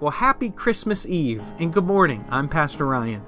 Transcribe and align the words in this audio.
Well, 0.00 0.12
happy 0.12 0.48
Christmas 0.48 1.04
Eve 1.04 1.42
and 1.58 1.74
good 1.74 1.84
morning. 1.84 2.24
I'm 2.30 2.48
Pastor 2.48 2.86
Ryan. 2.86 3.22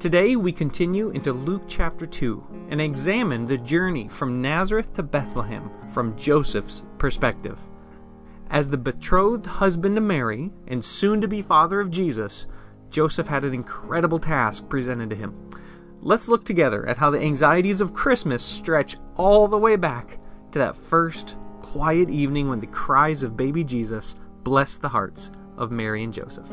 Today 0.00 0.34
we 0.34 0.50
continue 0.50 1.10
into 1.10 1.32
Luke 1.32 1.62
chapter 1.68 2.04
2 2.04 2.66
and 2.70 2.80
examine 2.80 3.46
the 3.46 3.58
journey 3.58 4.08
from 4.08 4.42
Nazareth 4.42 4.92
to 4.94 5.04
Bethlehem 5.04 5.70
from 5.88 6.16
Joseph's 6.16 6.82
perspective. 6.98 7.60
As 8.50 8.68
the 8.68 8.76
betrothed 8.76 9.46
husband 9.46 9.94
to 9.94 10.00
Mary 10.00 10.50
and 10.66 10.84
soon 10.84 11.20
to 11.20 11.28
be 11.28 11.42
father 11.42 11.78
of 11.78 11.92
Jesus, 11.92 12.48
Joseph 12.90 13.28
had 13.28 13.44
an 13.44 13.54
incredible 13.54 14.18
task 14.18 14.68
presented 14.68 15.10
to 15.10 15.16
him. 15.16 15.48
Let's 16.00 16.28
look 16.28 16.44
together 16.44 16.88
at 16.88 16.96
how 16.96 17.10
the 17.10 17.20
anxieties 17.20 17.80
of 17.80 17.94
Christmas 17.94 18.42
stretch 18.42 18.96
all 19.14 19.46
the 19.46 19.56
way 19.56 19.76
back 19.76 20.18
to 20.50 20.58
that 20.58 20.74
first 20.74 21.36
quiet 21.62 22.10
evening 22.10 22.48
when 22.48 22.58
the 22.58 22.66
cries 22.66 23.22
of 23.22 23.36
baby 23.36 23.62
Jesus 23.62 24.16
blessed 24.42 24.82
the 24.82 24.88
hearts 24.88 25.30
of 25.58 25.70
Mary 25.70 26.02
and 26.04 26.14
Joseph. 26.14 26.48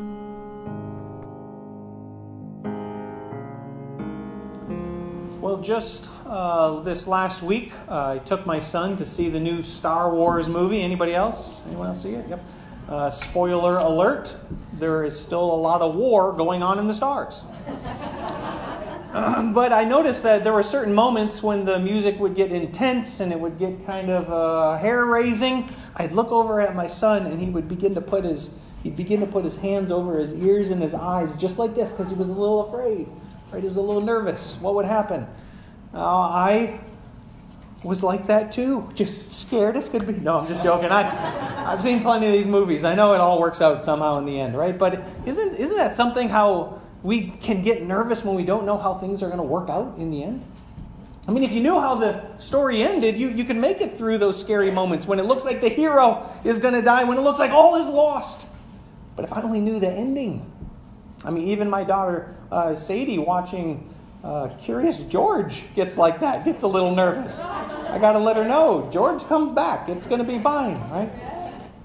Well, 5.40 5.58
just 5.58 6.10
uh, 6.26 6.80
this 6.80 7.06
last 7.06 7.40
week, 7.40 7.72
uh, 7.88 8.08
I 8.08 8.18
took 8.18 8.44
my 8.46 8.58
son 8.58 8.96
to 8.96 9.06
see 9.06 9.28
the 9.28 9.38
new 9.38 9.62
Star 9.62 10.12
Wars 10.12 10.48
movie. 10.48 10.82
Anybody 10.82 11.14
else? 11.14 11.60
Anyone 11.68 11.86
else 11.86 12.02
see 12.02 12.14
it? 12.14 12.28
Yep. 12.28 12.44
Uh, 12.88 13.10
spoiler 13.10 13.76
alert: 13.76 14.36
there 14.72 15.04
is 15.04 15.18
still 15.18 15.44
a 15.44 15.54
lot 15.54 15.82
of 15.82 15.94
war 15.94 16.32
going 16.32 16.64
on 16.64 16.80
in 16.80 16.88
the 16.88 16.94
stars. 16.94 17.42
but 19.12 19.72
I 19.72 19.84
noticed 19.84 20.24
that 20.24 20.42
there 20.42 20.52
were 20.52 20.64
certain 20.64 20.92
moments 20.92 21.44
when 21.44 21.64
the 21.64 21.78
music 21.78 22.18
would 22.18 22.34
get 22.34 22.50
intense 22.50 23.20
and 23.20 23.32
it 23.32 23.38
would 23.38 23.56
get 23.56 23.86
kind 23.86 24.10
of 24.10 24.28
uh, 24.30 24.76
hair 24.78 25.04
raising. 25.04 25.68
I'd 25.94 26.10
look 26.10 26.32
over 26.32 26.60
at 26.60 26.74
my 26.74 26.88
son 26.88 27.24
and 27.26 27.40
he 27.40 27.50
would 27.50 27.68
begin 27.68 27.94
to 27.94 28.00
put 28.00 28.24
his 28.24 28.50
he'd 28.86 28.96
begin 28.96 29.18
to 29.20 29.26
put 29.26 29.44
his 29.44 29.56
hands 29.56 29.90
over 29.90 30.18
his 30.18 30.32
ears 30.34 30.70
and 30.70 30.80
his 30.80 30.94
eyes 30.94 31.36
just 31.36 31.58
like 31.58 31.74
this 31.74 31.90
because 31.90 32.08
he 32.08 32.14
was 32.16 32.28
a 32.28 32.32
little 32.32 32.68
afraid. 32.68 33.08
Right? 33.50 33.60
He 33.60 33.66
was 33.66 33.76
a 33.76 33.82
little 33.82 34.00
nervous. 34.00 34.56
What 34.60 34.74
would 34.76 34.86
happen? 34.86 35.26
Uh, 35.92 35.98
I 35.98 36.80
was 37.82 38.02
like 38.02 38.28
that 38.28 38.52
too, 38.52 38.88
just 38.94 39.32
scared 39.32 39.76
as 39.76 39.88
could 39.88 40.06
be. 40.06 40.14
No, 40.14 40.38
I'm 40.38 40.46
just 40.46 40.62
joking. 40.62 40.90
I, 40.90 41.72
I've 41.72 41.82
seen 41.82 42.00
plenty 42.00 42.26
of 42.26 42.32
these 42.32 42.46
movies. 42.46 42.84
I 42.84 42.94
know 42.94 43.12
it 43.14 43.20
all 43.20 43.40
works 43.40 43.60
out 43.60 43.82
somehow 43.82 44.18
in 44.18 44.24
the 44.24 44.40
end, 44.40 44.56
right? 44.56 44.76
But 44.76 45.02
isn't 45.24 45.56
isn't 45.56 45.76
that 45.76 45.96
something 45.96 46.28
how 46.28 46.80
we 47.02 47.30
can 47.30 47.62
get 47.62 47.82
nervous 47.82 48.24
when 48.24 48.36
we 48.36 48.44
don't 48.44 48.66
know 48.66 48.78
how 48.78 48.94
things 48.94 49.22
are 49.22 49.26
going 49.26 49.38
to 49.38 49.44
work 49.44 49.68
out 49.68 49.94
in 49.98 50.10
the 50.10 50.22
end? 50.22 50.44
I 51.28 51.32
mean, 51.32 51.42
if 51.42 51.50
you 51.50 51.60
knew 51.60 51.80
how 51.80 51.96
the 51.96 52.38
story 52.38 52.82
ended, 52.84 53.18
you, 53.18 53.28
you 53.30 53.44
can 53.44 53.60
make 53.60 53.80
it 53.80 53.98
through 53.98 54.18
those 54.18 54.38
scary 54.38 54.70
moments 54.70 55.06
when 55.08 55.18
it 55.18 55.24
looks 55.24 55.44
like 55.44 55.60
the 55.60 55.68
hero 55.68 56.30
is 56.44 56.60
going 56.60 56.74
to 56.74 56.82
die, 56.82 57.02
when 57.02 57.18
it 57.18 57.22
looks 57.22 57.40
like 57.40 57.50
all 57.50 57.74
is 57.74 57.86
lost. 57.88 58.46
But 59.16 59.24
if 59.24 59.32
I 59.32 59.40
only 59.42 59.60
knew 59.60 59.80
the 59.80 59.90
ending, 59.90 60.52
I 61.24 61.30
mean, 61.30 61.48
even 61.48 61.68
my 61.68 61.82
daughter 61.82 62.36
uh, 62.52 62.76
Sadie 62.76 63.18
watching 63.18 63.92
uh, 64.22 64.48
Curious 64.58 65.00
George 65.02 65.64
gets 65.74 65.96
like 65.96 66.20
that, 66.20 66.44
gets 66.44 66.62
a 66.62 66.68
little 66.68 66.94
nervous. 66.94 67.40
I 67.40 67.98
got 67.98 68.12
to 68.12 68.18
let 68.18 68.36
her 68.36 68.44
know 68.44 68.88
George 68.92 69.22
comes 69.24 69.52
back. 69.52 69.88
It's 69.88 70.06
going 70.06 70.20
to 70.20 70.26
be 70.26 70.38
fine, 70.38 70.74
right? 70.90 71.10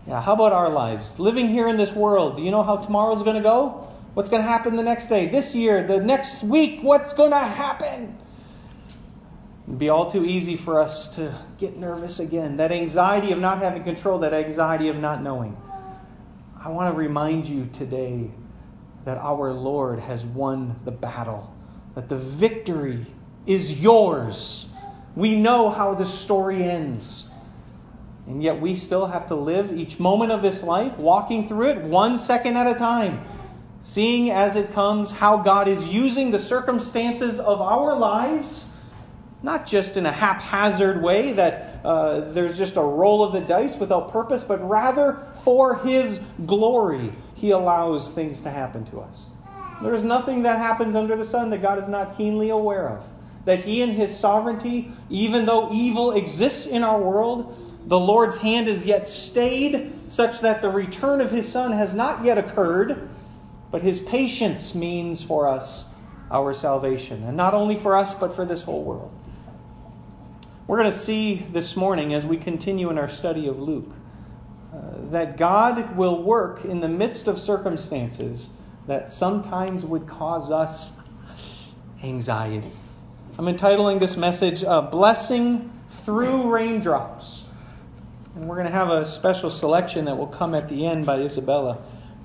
Yeah, 0.07 0.21
how 0.21 0.33
about 0.33 0.51
our 0.51 0.69
lives? 0.69 1.19
Living 1.19 1.47
here 1.47 1.67
in 1.67 1.77
this 1.77 1.93
world, 1.93 2.37
do 2.37 2.43
you 2.43 2.51
know 2.51 2.63
how 2.63 2.77
tomorrow's 2.77 3.23
going 3.23 3.37
to 3.37 3.43
go? 3.43 3.87
What's 4.13 4.29
going 4.29 4.41
to 4.41 4.47
happen 4.47 4.75
the 4.75 4.83
next 4.83 5.07
day, 5.07 5.27
this 5.29 5.55
year, 5.55 5.85
the 5.87 6.01
next 6.01 6.43
week? 6.43 6.79
What's 6.81 7.13
going 7.13 7.31
to 7.31 7.37
happen? 7.37 8.17
It'd 9.67 9.79
be 9.79 9.89
all 9.89 10.11
too 10.11 10.25
easy 10.25 10.57
for 10.57 10.81
us 10.81 11.07
to 11.09 11.33
get 11.57 11.77
nervous 11.77 12.19
again. 12.19 12.57
That 12.57 12.71
anxiety 12.71 13.31
of 13.31 13.39
not 13.39 13.59
having 13.59 13.83
control, 13.83 14.19
that 14.19 14.33
anxiety 14.33 14.89
of 14.89 14.97
not 14.97 15.21
knowing. 15.21 15.55
I 16.63 16.69
want 16.69 16.93
to 16.93 16.97
remind 16.97 17.47
you 17.47 17.67
today 17.73 18.29
that 19.03 19.17
our 19.17 19.51
Lord 19.51 19.97
has 19.97 20.23
won 20.23 20.79
the 20.85 20.91
battle, 20.91 21.51
that 21.95 22.07
the 22.07 22.17
victory 22.17 23.07
is 23.47 23.81
yours. 23.81 24.67
We 25.15 25.41
know 25.41 25.71
how 25.71 25.95
the 25.95 26.05
story 26.05 26.63
ends. 26.63 27.25
And 28.27 28.43
yet 28.43 28.61
we 28.61 28.75
still 28.75 29.07
have 29.07 29.25
to 29.29 29.35
live 29.35 29.71
each 29.71 29.99
moment 29.99 30.31
of 30.31 30.43
this 30.43 30.61
life, 30.61 30.99
walking 30.99 31.47
through 31.47 31.69
it 31.71 31.81
one 31.81 32.19
second 32.19 32.55
at 32.57 32.67
a 32.67 32.75
time, 32.75 33.25
seeing 33.81 34.29
as 34.29 34.55
it 34.55 34.71
comes 34.71 35.09
how 35.09 35.37
God 35.37 35.67
is 35.67 35.87
using 35.87 36.29
the 36.29 36.37
circumstances 36.37 37.39
of 37.39 37.59
our 37.59 37.95
lives, 37.95 38.65
not 39.43 39.65
just 39.65 39.97
in 39.97 40.05
a 40.05 40.11
haphazard 40.11 41.01
way 41.01 41.33
that 41.33 41.79
uh, 41.83 42.31
there's 42.31 42.57
just 42.57 42.77
a 42.77 42.81
roll 42.81 43.23
of 43.23 43.33
the 43.33 43.41
dice 43.41 43.77
without 43.77 44.11
purpose, 44.11 44.43
but 44.43 44.57
rather 44.67 45.25
for 45.43 45.77
His 45.77 46.19
glory 46.45 47.11
he 47.33 47.49
allows 47.51 48.11
things 48.11 48.41
to 48.41 48.51
happen 48.51 48.85
to 48.85 48.99
us. 48.99 49.25
There 49.81 49.95
is 49.95 50.03
nothing 50.03 50.43
that 50.43 50.59
happens 50.59 50.95
under 50.95 51.15
the 51.15 51.25
sun 51.25 51.49
that 51.49 51.61
God 51.63 51.79
is 51.79 51.87
not 51.87 52.15
keenly 52.15 52.51
aware 52.51 52.87
of. 52.87 53.05
That 53.45 53.61
He, 53.61 53.81
in 53.81 53.89
His 53.89 54.15
sovereignty, 54.15 54.91
even 55.09 55.47
though 55.47 55.73
evil 55.73 56.11
exists 56.11 56.67
in 56.67 56.83
our 56.83 57.01
world, 57.01 57.57
the 57.87 57.99
Lord's 57.99 58.37
hand 58.37 58.67
is 58.67 58.85
yet 58.85 59.07
stayed, 59.07 59.91
such 60.07 60.41
that 60.41 60.61
the 60.61 60.69
return 60.69 61.19
of 61.19 61.31
His 61.31 61.51
Son 61.51 61.71
has 61.71 61.95
not 61.95 62.23
yet 62.23 62.37
occurred, 62.37 63.09
but 63.71 63.81
His 63.81 63.99
patience 63.99 64.75
means 64.75 65.23
for 65.23 65.47
us 65.47 65.85
our 66.29 66.53
salvation. 66.53 67.23
And 67.23 67.35
not 67.35 67.55
only 67.55 67.75
for 67.75 67.97
us, 67.97 68.13
but 68.13 68.35
for 68.35 68.45
this 68.45 68.61
whole 68.61 68.83
world. 68.83 69.11
We're 70.71 70.77
going 70.77 70.91
to 70.91 70.97
see 70.97 71.35
this 71.35 71.75
morning 71.75 72.13
as 72.13 72.25
we 72.25 72.37
continue 72.37 72.89
in 72.89 72.97
our 72.97 73.09
study 73.09 73.45
of 73.45 73.59
Luke 73.59 73.91
that 75.09 75.35
God 75.35 75.97
will 75.97 76.23
work 76.23 76.63
in 76.63 76.79
the 76.79 76.87
midst 76.87 77.27
of 77.27 77.37
circumstances 77.37 78.51
that 78.87 79.11
sometimes 79.11 79.83
would 79.83 80.07
cause 80.07 80.49
us 80.49 80.93
anxiety. 82.01 82.71
I'm 83.37 83.49
entitling 83.49 83.99
this 83.99 84.15
message 84.15 84.63
uh, 84.63 84.79
Blessing 84.83 85.77
Through 85.89 86.49
Raindrops. 86.49 87.43
And 88.37 88.45
we're 88.45 88.55
going 88.55 88.67
to 88.67 88.71
have 88.71 88.91
a 88.91 89.05
special 89.05 89.49
selection 89.49 90.05
that 90.05 90.17
will 90.17 90.27
come 90.27 90.55
at 90.55 90.69
the 90.69 90.87
end 90.87 91.05
by 91.05 91.17
Isabella. 91.17 91.79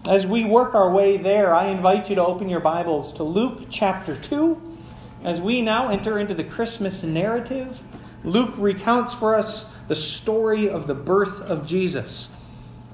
As 0.05 0.25
we 0.25 0.45
work 0.45 0.73
our 0.73 0.93
way 0.93 1.17
there, 1.17 1.53
I 1.53 1.65
invite 1.65 2.11
you 2.11 2.15
to 2.15 2.25
open 2.25 2.49
your 2.49 2.61
Bibles 2.61 3.13
to 3.15 3.25
Luke 3.25 3.63
chapter 3.71 4.15
2. 4.15 4.79
As 5.25 5.41
we 5.41 5.63
now 5.63 5.89
enter 5.89 6.17
into 6.17 6.35
the 6.35 6.45
Christmas 6.45 7.03
narrative, 7.03 7.83
Luke 8.27 8.55
recounts 8.59 9.15
for 9.15 9.37
us 9.37 9.67
the 9.87 9.95
story 9.95 10.69
of 10.69 10.89
the 10.89 10.95
birth 10.95 11.41
of 11.43 11.65
Jesus. 11.65 12.29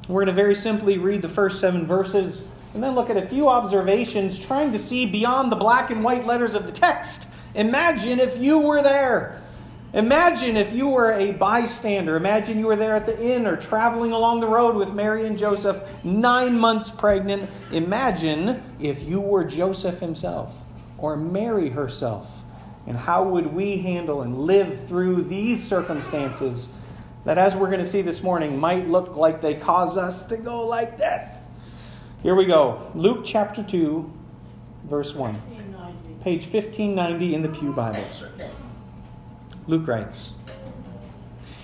We're 0.06 0.24
going 0.24 0.26
to 0.26 0.32
very 0.34 0.54
simply 0.54 0.98
read 0.98 1.22
the 1.22 1.28
first 1.28 1.58
seven 1.58 1.86
verses 1.86 2.44
and 2.74 2.82
then 2.82 2.94
look 2.94 3.08
at 3.08 3.16
a 3.16 3.26
few 3.26 3.48
observations 3.48 4.38
trying 4.38 4.72
to 4.72 4.78
see 4.78 5.06
beyond 5.06 5.50
the 5.50 5.56
black 5.56 5.90
and 5.90 6.04
white 6.04 6.26
letters 6.26 6.54
of 6.54 6.66
the 6.66 6.72
text. 6.72 7.26
Imagine 7.54 8.20
if 8.20 8.36
you 8.36 8.60
were 8.60 8.82
there. 8.82 9.42
Imagine 9.94 10.56
if 10.58 10.72
you 10.72 10.88
were 10.88 11.12
a 11.12 11.32
bystander. 11.32 12.16
Imagine 12.16 12.58
you 12.58 12.66
were 12.66 12.76
there 12.76 12.94
at 12.94 13.06
the 13.06 13.18
inn 13.22 13.46
or 13.46 13.56
traveling 13.56 14.12
along 14.12 14.40
the 14.40 14.46
road 14.46 14.74
with 14.74 14.92
Mary 14.92 15.26
and 15.26 15.38
Joseph, 15.38 15.82
nine 16.04 16.58
months 16.58 16.90
pregnant. 16.90 17.48
Imagine 17.70 18.62
if 18.80 19.02
you 19.02 19.20
were 19.20 19.44
Joseph 19.44 20.00
himself 20.00 20.62
or 20.98 21.16
Mary 21.16 21.70
herself. 21.70 22.42
And 22.86 22.96
how 22.96 23.24
would 23.24 23.46
we 23.54 23.78
handle 23.78 24.22
and 24.22 24.38
live 24.38 24.88
through 24.88 25.22
these 25.22 25.62
circumstances 25.62 26.68
that, 27.24 27.38
as 27.38 27.54
we're 27.54 27.68
going 27.68 27.78
to 27.78 27.86
see 27.86 28.02
this 28.02 28.22
morning, 28.22 28.58
might 28.58 28.88
look 28.88 29.16
like 29.16 29.40
they 29.40 29.54
cause 29.54 29.96
us 29.96 30.24
to 30.26 30.36
go 30.36 30.66
like 30.66 30.98
this. 30.98 31.28
Here 32.22 32.34
we 32.34 32.46
go. 32.46 32.90
Luke 32.94 33.22
chapter 33.24 33.62
2, 33.62 34.12
verse 34.88 35.14
1. 35.14 35.34
Page 36.22 36.42
1590 36.42 37.34
in 37.34 37.42
the 37.42 37.48
Pew 37.48 37.72
Bibles. 37.72 38.24
Luke 39.66 39.86
writes 39.86 40.32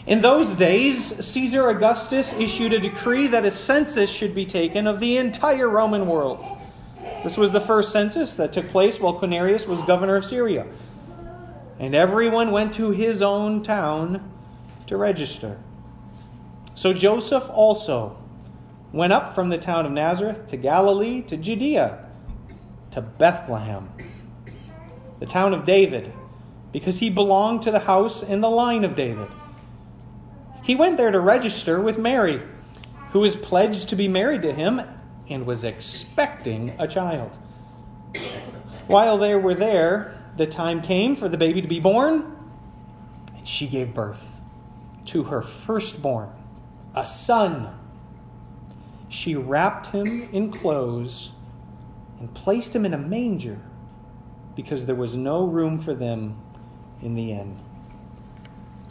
In 0.07 0.21
those 0.21 0.55
days, 0.55 1.25
Caesar 1.25 1.69
Augustus 1.69 2.33
issued 2.35 2.73
a 2.73 2.81
decree 2.81 3.27
that 3.29 3.45
a 3.45 3.51
census 3.51 4.11
should 4.11 4.35
be 4.35 4.47
taken 4.47 4.87
of 4.87 5.01
the 5.01 5.17
entire 5.17 5.69
Roman 5.69 6.07
world. 6.07 6.45
This 7.25 7.37
was 7.37 7.51
the 7.51 7.61
first 7.61 7.91
census 7.91 8.37
that 8.37 8.53
took 8.53 8.69
place 8.69 9.01
while 9.01 9.19
Quirinius 9.19 9.67
was 9.67 9.81
governor 9.83 10.17
of 10.17 10.25
Syria. 10.25 10.67
And 11.79 11.95
everyone 11.95 12.51
went 12.51 12.75
to 12.75 12.91
his 12.91 13.23
own 13.23 13.63
town 13.63 14.33
to 14.87 14.97
register. 14.97 15.59
So 16.75 16.93
Joseph 16.93 17.49
also 17.51 18.17
went 18.93 19.13
up 19.13 19.35
from 19.35 19.49
the 19.49 19.59
town 19.59 19.87
of 19.87 19.93
Nazareth 19.93 20.49
to 20.49 20.57
Galilee 20.57 21.23
to 21.23 21.37
Judea 21.37 22.09
to 22.91 23.01
Bethlehem, 23.03 23.91
the 25.21 25.27
town 25.27 25.53
of 25.53 25.65
David, 25.65 26.13
because 26.73 26.99
he 26.99 27.11
belonged 27.11 27.63
to 27.63 27.71
the 27.71 27.81
house 27.81 28.23
in 28.23 28.41
the 28.41 28.51
line 28.51 28.85
of 28.85 28.95
David. 28.95 29.29
He 30.63 30.75
went 30.75 30.97
there 30.97 31.11
to 31.11 31.21
register 31.21 31.81
with 31.81 31.99
Mary, 31.99 32.43
who 33.11 33.21
was 33.21 33.37
pledged 33.37 33.91
to 33.91 33.97
be 33.97 34.09
married 34.09 34.43
to 34.43 34.53
him 34.53 34.81
and 35.29 35.47
was 35.47 35.65
expecting 35.65 36.75
a 36.79 36.89
child. 36.89 37.37
While 38.87 39.19
they 39.19 39.35
were 39.35 39.55
there, 39.55 40.18
the 40.39 40.47
time 40.47 40.81
came 40.81 41.17
for 41.17 41.29
the 41.29 41.37
baby 41.37 41.61
to 41.61 41.69
be 41.69 41.81
born, 41.81 42.37
and 43.37 43.47
she 43.47 43.67
gave 43.67 43.93
birth 43.93 44.41
to 45.07 45.25
her 45.25 45.43
firstborn, 45.43 46.31
a 46.95 47.07
son. 47.07 47.75
she 49.11 49.35
wrapped 49.35 49.87
him 49.87 50.29
in 50.33 50.51
clothes 50.53 51.33
and 52.21 52.33
placed 52.35 52.77
him 52.77 52.85
in 52.85 52.93
a 52.93 52.99
manger 52.99 53.59
because 54.55 54.85
there 54.87 54.95
was 54.95 55.17
no 55.17 55.47
room 55.47 55.79
for 55.79 55.95
them 55.95 56.37
in 57.01 57.15
the 57.15 57.33
inn. 57.33 57.59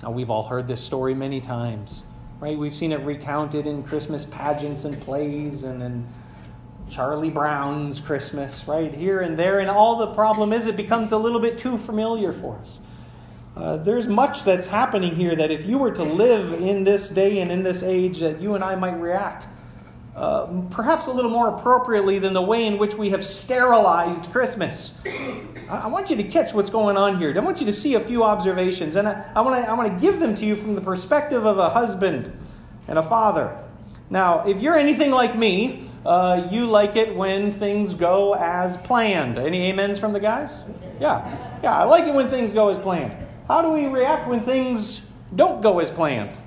Now, 0.02 0.12
we've 0.12 0.30
all 0.30 0.44
heard 0.44 0.68
this 0.68 0.82
story 0.82 1.14
many 1.14 1.40
times, 1.40 2.04
right? 2.40 2.58
We've 2.58 2.74
seen 2.74 2.92
it 2.92 3.02
recounted 3.02 3.68
in 3.68 3.84
Christmas 3.84 4.26
pageants 4.26 4.86
and 4.86 5.00
plays 5.00 5.64
and 5.64 5.84
in 5.84 6.08
Charlie 6.90 7.30
Brown's 7.30 8.00
Christmas, 8.00 8.68
right? 8.68 8.94
Here 8.94 9.22
and 9.22 9.38
there. 9.38 9.60
And 9.60 9.70
all 9.70 9.98
the 9.98 10.14
problem 10.14 10.54
is 10.54 10.66
it 10.66 10.76
becomes 10.78 11.12
a 11.12 11.18
little 11.18 11.40
bit 11.40 11.58
too 11.58 11.78
familiar 11.78 12.32
for 12.32 12.58
us. 12.58 12.80
Uh, 13.56 13.78
there's 13.78 14.08
much 14.08 14.44
that's 14.44 14.68
happening 14.68 15.16
here 15.16 15.36
that 15.36 15.52
if 15.52 15.66
you 15.66 15.78
were 15.78 15.92
to 15.92 16.04
live 16.04 16.54
in 16.54 16.84
this 16.84 17.10
day 17.10 17.40
and 17.40 17.52
in 17.52 17.64
this 17.64 17.84
age, 17.84 18.20
that 18.20 18.40
you 18.40 18.56
and 18.56 18.64
I 18.64 18.76
might 18.76 19.00
react 19.00 19.48
uh, 20.18 20.48
perhaps 20.72 21.06
a 21.06 21.12
little 21.12 21.30
more 21.30 21.50
appropriately 21.50 22.18
than 22.18 22.34
the 22.34 22.42
way 22.42 22.66
in 22.66 22.80
which 22.80 22.96
we 22.96 23.12
have 23.12 23.24
sterilized 23.24 24.32
Christmas. 24.32 24.96
I, 25.06 25.84
I, 25.84 25.88
want 25.88 26.10
you 26.10 26.16
to 26.16 26.24
catch 26.24 26.56
what's 26.56 26.72
going 26.72 26.98
on 26.98 27.20
here. 27.20 27.32
I 27.38 27.40
want 27.40 27.60
you 27.60 27.68
to 27.68 27.74
see 27.74 27.94
a 27.94 28.00
few 28.00 28.24
observations, 28.24 28.96
and 28.96 29.08
I, 29.08 29.30
I 29.36 29.42
want 29.42 29.64
to 29.64 29.70
I 29.70 29.74
want 29.74 29.94
to 29.94 30.00
give 30.00 30.20
them 30.20 30.34
to 30.34 30.46
you 30.46 30.56
from 30.56 30.74
the 30.74 30.82
perspective 30.82 31.46
of 31.46 31.60
a 31.60 31.70
husband 31.70 32.36
and 32.88 32.98
a 32.98 33.04
father. 33.04 33.64
Now, 34.10 34.48
if 34.48 34.60
you're 34.60 34.76
anything 34.76 35.12
like 35.12 35.38
me, 35.38 35.87
uh, 36.06 36.48
you 36.52 36.66
like 36.66 36.96
it 36.96 37.16
when 37.16 37.52
things 37.52 37.94
go 37.94 38.34
as 38.34 38.78
planned. 38.78 39.38
Any 39.38 39.72
amens 39.72 40.00
from 40.00 40.14
the 40.14 40.20
guys? 40.20 40.58
Yeah, 41.00 41.60
yeah. 41.62 41.76
I 41.76 41.84
like 41.84 42.06
it 42.06 42.14
when 42.14 42.28
things 42.30 42.52
go 42.52 42.70
as 42.70 42.78
planned. 42.78 43.16
How 43.48 43.62
do 43.62 43.72
we 43.72 43.88
react 43.88 44.28
when 44.28 44.42
things 44.42 45.02
don't 45.36 45.62
go 45.62 45.80
as 45.80 45.92
planned? 45.92 46.38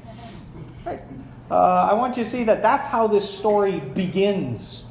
Right. 0.84 1.02
Uh, 1.50 1.88
I 1.90 1.94
want 1.94 2.16
you 2.16 2.24
to 2.24 2.30
see 2.30 2.44
that 2.44 2.62
that's 2.62 2.86
how 2.86 3.06
this 3.06 3.28
story 3.28 3.80
begins. 3.80 4.84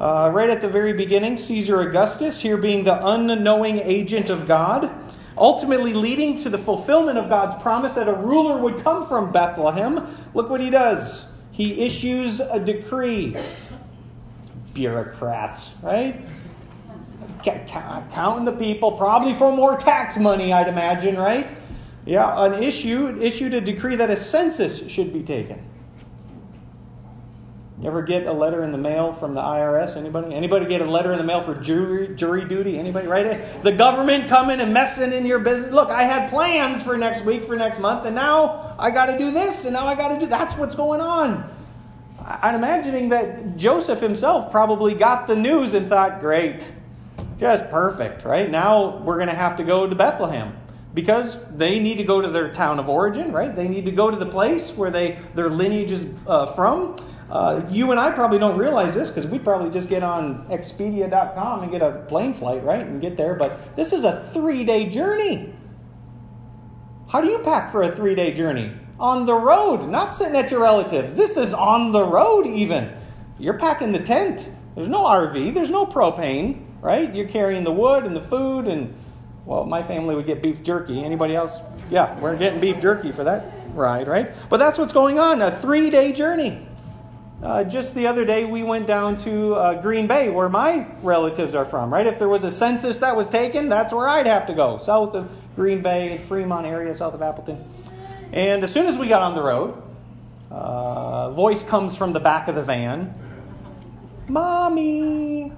Uh, 0.00 0.30
right 0.32 0.48
at 0.48 0.62
the 0.62 0.68
very 0.68 0.94
beginning, 0.94 1.36
Caesar 1.36 1.82
Augustus, 1.82 2.40
here 2.40 2.56
being 2.56 2.84
the 2.84 3.06
unknowing 3.06 3.78
agent 3.80 4.30
of 4.30 4.48
God, 4.48 4.90
ultimately 5.36 5.92
leading 5.92 6.36
to 6.38 6.50
the 6.50 6.58
fulfillment 6.58 7.18
of 7.18 7.28
God's 7.28 7.62
promise 7.62 7.92
that 7.92 8.08
a 8.08 8.14
ruler 8.14 8.56
would 8.56 8.82
come 8.82 9.06
from 9.06 9.30
Bethlehem. 9.30 10.06
Look 10.32 10.48
what 10.48 10.60
he 10.60 10.70
does. 10.70 11.26
He 11.52 11.84
issues 11.84 12.40
a 12.40 12.58
decree. 12.58 13.36
Bureaucrats, 14.74 15.74
right? 15.82 16.24
Counting 17.42 18.44
the 18.44 18.52
people, 18.52 18.92
probably 18.92 19.34
for 19.34 19.54
more 19.54 19.76
tax 19.76 20.16
money, 20.16 20.52
I'd 20.52 20.68
imagine, 20.68 21.16
right? 21.16 21.54
Yeah, 22.04 22.44
an 22.44 22.62
issue 22.62 23.18
issued 23.20 23.54
a 23.54 23.60
decree 23.60 23.96
that 23.96 24.10
a 24.10 24.16
census 24.16 24.86
should 24.90 25.12
be 25.12 25.22
taken. 25.22 25.66
You 27.80 27.86
ever 27.86 28.02
get 28.02 28.26
a 28.26 28.32
letter 28.32 28.62
in 28.62 28.72
the 28.72 28.78
mail 28.78 29.14
from 29.14 29.32
the 29.32 29.40
IRS? 29.40 29.96
Anybody? 29.96 30.34
Anybody 30.34 30.66
get 30.66 30.82
a 30.82 30.84
letter 30.84 31.12
in 31.12 31.18
the 31.18 31.24
mail 31.24 31.40
for 31.40 31.54
jury, 31.54 32.14
jury 32.14 32.44
duty? 32.44 32.78
Anybody? 32.78 33.06
Right? 33.06 33.62
The 33.62 33.72
government 33.72 34.28
coming 34.28 34.60
and 34.60 34.74
messing 34.74 35.14
in 35.14 35.24
your 35.24 35.38
business. 35.38 35.72
Look, 35.72 35.88
I 35.88 36.02
had 36.02 36.28
plans 36.28 36.82
for 36.82 36.98
next 36.98 37.24
week, 37.24 37.44
for 37.44 37.56
next 37.56 37.78
month, 37.78 38.04
and 38.04 38.14
now 38.14 38.74
I 38.78 38.90
got 38.90 39.06
to 39.06 39.16
do 39.16 39.30
this, 39.30 39.64
and 39.64 39.72
now 39.72 39.86
I 39.86 39.94
got 39.94 40.08
to 40.08 40.18
do. 40.18 40.26
That's 40.26 40.58
what's 40.58 40.76
going 40.76 41.00
on. 41.00 41.50
I'm 42.42 42.54
imagining 42.54 43.08
that 43.10 43.56
Joseph 43.56 44.00
himself 44.00 44.50
probably 44.50 44.94
got 44.94 45.26
the 45.26 45.36
news 45.36 45.74
and 45.74 45.88
thought, 45.88 46.20
"Great, 46.20 46.72
just 47.38 47.68
perfect." 47.70 48.24
Right 48.24 48.50
now 48.50 48.98
we're 48.98 49.16
going 49.16 49.28
to 49.28 49.34
have 49.34 49.56
to 49.56 49.64
go 49.64 49.86
to 49.86 49.94
Bethlehem 49.94 50.56
because 50.94 51.38
they 51.50 51.78
need 51.78 51.98
to 51.98 52.04
go 52.04 52.20
to 52.20 52.28
their 52.28 52.52
town 52.52 52.78
of 52.78 52.88
origin. 52.88 53.32
Right? 53.32 53.54
They 53.54 53.68
need 53.68 53.84
to 53.86 53.92
go 53.92 54.10
to 54.10 54.16
the 54.16 54.26
place 54.26 54.70
where 54.70 54.90
they 54.90 55.18
their 55.34 55.50
lineage 55.50 55.92
is 55.92 56.06
uh, 56.26 56.46
from. 56.46 56.96
Uh, 57.30 57.62
you 57.70 57.92
and 57.92 58.00
I 58.00 58.10
probably 58.10 58.40
don't 58.40 58.58
realize 58.58 58.94
this 58.94 59.08
because 59.08 59.26
we 59.26 59.38
probably 59.38 59.70
just 59.70 59.88
get 59.88 60.02
on 60.02 60.46
Expedia.com 60.48 61.62
and 61.62 61.70
get 61.70 61.80
a 61.80 62.04
plane 62.08 62.34
flight, 62.34 62.64
right? 62.64 62.84
And 62.84 63.00
get 63.00 63.16
there. 63.16 63.34
But 63.36 63.76
this 63.76 63.92
is 63.92 64.02
a 64.02 64.28
three 64.32 64.64
day 64.64 64.88
journey. 64.88 65.54
How 67.08 67.20
do 67.20 67.28
you 67.28 67.38
pack 67.38 67.70
for 67.70 67.82
a 67.82 67.94
three 67.94 68.14
day 68.14 68.32
journey? 68.32 68.72
On 69.00 69.24
the 69.24 69.34
road, 69.34 69.88
not 69.88 70.14
sitting 70.14 70.36
at 70.36 70.50
your 70.50 70.60
relatives. 70.60 71.14
This 71.14 71.38
is 71.38 71.54
on 71.54 71.92
the 71.92 72.04
road, 72.04 72.46
even. 72.46 72.92
You're 73.38 73.58
packing 73.58 73.92
the 73.92 73.98
tent. 73.98 74.50
There's 74.74 74.88
no 74.88 75.00
RV, 75.00 75.54
there's 75.54 75.70
no 75.70 75.86
propane, 75.86 76.66
right? 76.82 77.12
You're 77.12 77.28
carrying 77.28 77.64
the 77.64 77.72
wood 77.72 78.04
and 78.04 78.14
the 78.14 78.20
food 78.20 78.68
and 78.68 78.94
well, 79.46 79.64
my 79.64 79.82
family 79.82 80.14
would 80.14 80.26
get 80.26 80.42
beef 80.42 80.62
jerky. 80.62 81.02
Anybody 81.02 81.34
else? 81.34 81.58
Yeah, 81.90 82.18
we're 82.20 82.36
getting 82.36 82.60
beef 82.60 82.78
jerky 82.78 83.10
for 83.10 83.24
that 83.24 83.46
ride, 83.74 84.06
right? 84.06 84.30
But 84.48 84.58
that's 84.58 84.78
what's 84.78 84.92
going 84.92 85.18
on 85.18 85.40
a 85.40 85.58
three 85.60 85.90
day 85.90 86.12
journey. 86.12 86.66
Uh, 87.42 87.64
just 87.64 87.94
the 87.94 88.06
other 88.06 88.26
day, 88.26 88.44
we 88.44 88.62
went 88.62 88.86
down 88.86 89.16
to 89.16 89.54
uh, 89.54 89.80
Green 89.80 90.06
Bay, 90.06 90.28
where 90.28 90.50
my 90.50 90.86
relatives 91.02 91.54
are 91.54 91.64
from, 91.64 91.90
right? 91.90 92.06
If 92.06 92.18
there 92.18 92.28
was 92.28 92.44
a 92.44 92.50
census 92.50 92.98
that 92.98 93.16
was 93.16 93.30
taken, 93.30 93.70
that's 93.70 93.94
where 93.94 94.06
I'd 94.06 94.26
have 94.26 94.46
to 94.48 94.52
go, 94.52 94.76
south 94.76 95.14
of 95.14 95.30
Green 95.56 95.80
Bay, 95.80 96.18
Fremont 96.28 96.66
area, 96.66 96.94
south 96.94 97.14
of 97.14 97.22
Appleton. 97.22 97.64
And 98.32 98.62
as 98.62 98.72
soon 98.72 98.86
as 98.86 98.96
we 98.96 99.08
got 99.08 99.22
on 99.22 99.34
the 99.34 99.42
road, 99.42 99.82
uh, 100.50 101.30
voice 101.30 101.62
comes 101.62 101.96
from 101.96 102.12
the 102.12 102.20
back 102.20 102.48
of 102.48 102.54
the 102.54 102.62
van 102.62 103.14
Mommy, 104.28 105.52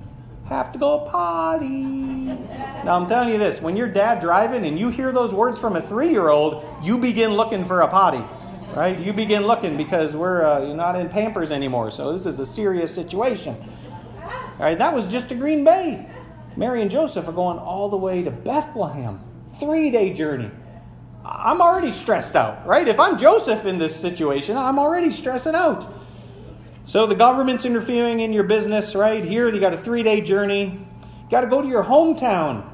have 0.46 0.72
to 0.72 0.78
go 0.78 1.00
potty. 1.00 1.66
Now, 1.66 2.98
I'm 2.98 3.06
telling 3.06 3.28
you 3.28 3.38
this 3.38 3.60
when 3.60 3.76
your 3.76 3.88
dad 3.88 4.20
driving 4.20 4.66
and 4.66 4.78
you 4.78 4.88
hear 4.88 5.12
those 5.12 5.34
words 5.34 5.58
from 5.58 5.76
a 5.76 5.82
three 5.82 6.10
year 6.10 6.28
old, 6.28 6.64
you 6.82 6.98
begin 6.98 7.32
looking 7.32 7.64
for 7.64 7.82
a 7.82 7.88
potty 7.88 8.24
right? 8.74 8.98
You 8.98 9.12
begin 9.12 9.46
looking 9.46 9.76
because 9.76 10.16
we're 10.16 10.44
uh, 10.44 10.60
you're 10.60 10.76
not 10.76 10.96
in 10.96 11.08
Pampers 11.08 11.50
anymore, 11.50 11.90
so 11.90 12.12
this 12.12 12.26
is 12.26 12.40
a 12.40 12.46
serious 12.46 12.94
situation. 12.94 13.56
All 14.22 14.58
right, 14.58 14.78
that 14.78 14.94
was 14.94 15.08
just 15.08 15.28
to 15.30 15.34
Green 15.34 15.64
Bay. 15.64 16.08
Mary 16.56 16.82
and 16.82 16.90
Joseph 16.90 17.28
are 17.28 17.32
going 17.32 17.58
all 17.58 17.88
the 17.88 17.96
way 17.96 18.22
to 18.22 18.30
Bethlehem, 18.30 19.20
three 19.58 19.90
day 19.90 20.12
journey. 20.12 20.50
I'm 21.24 21.60
already 21.60 21.92
stressed 21.92 22.34
out, 22.36 22.66
right? 22.66 22.86
If 22.86 22.98
I'm 22.98 23.18
Joseph 23.18 23.64
in 23.64 23.78
this 23.78 23.94
situation, 23.94 24.56
I'm 24.56 24.78
already 24.78 25.10
stressing 25.10 25.54
out. 25.54 25.92
So 26.84 27.06
the 27.06 27.14
government's 27.14 27.64
interfering 27.64 28.20
in 28.20 28.32
your 28.32 28.44
business, 28.44 28.94
right? 28.94 29.24
Here, 29.24 29.48
you 29.48 29.60
got 29.60 29.72
a 29.72 29.78
three 29.78 30.02
day 30.02 30.20
journey. 30.20 30.64
You 30.64 31.30
got 31.30 31.42
to 31.42 31.46
go 31.46 31.62
to 31.62 31.68
your 31.68 31.84
hometown. 31.84 32.68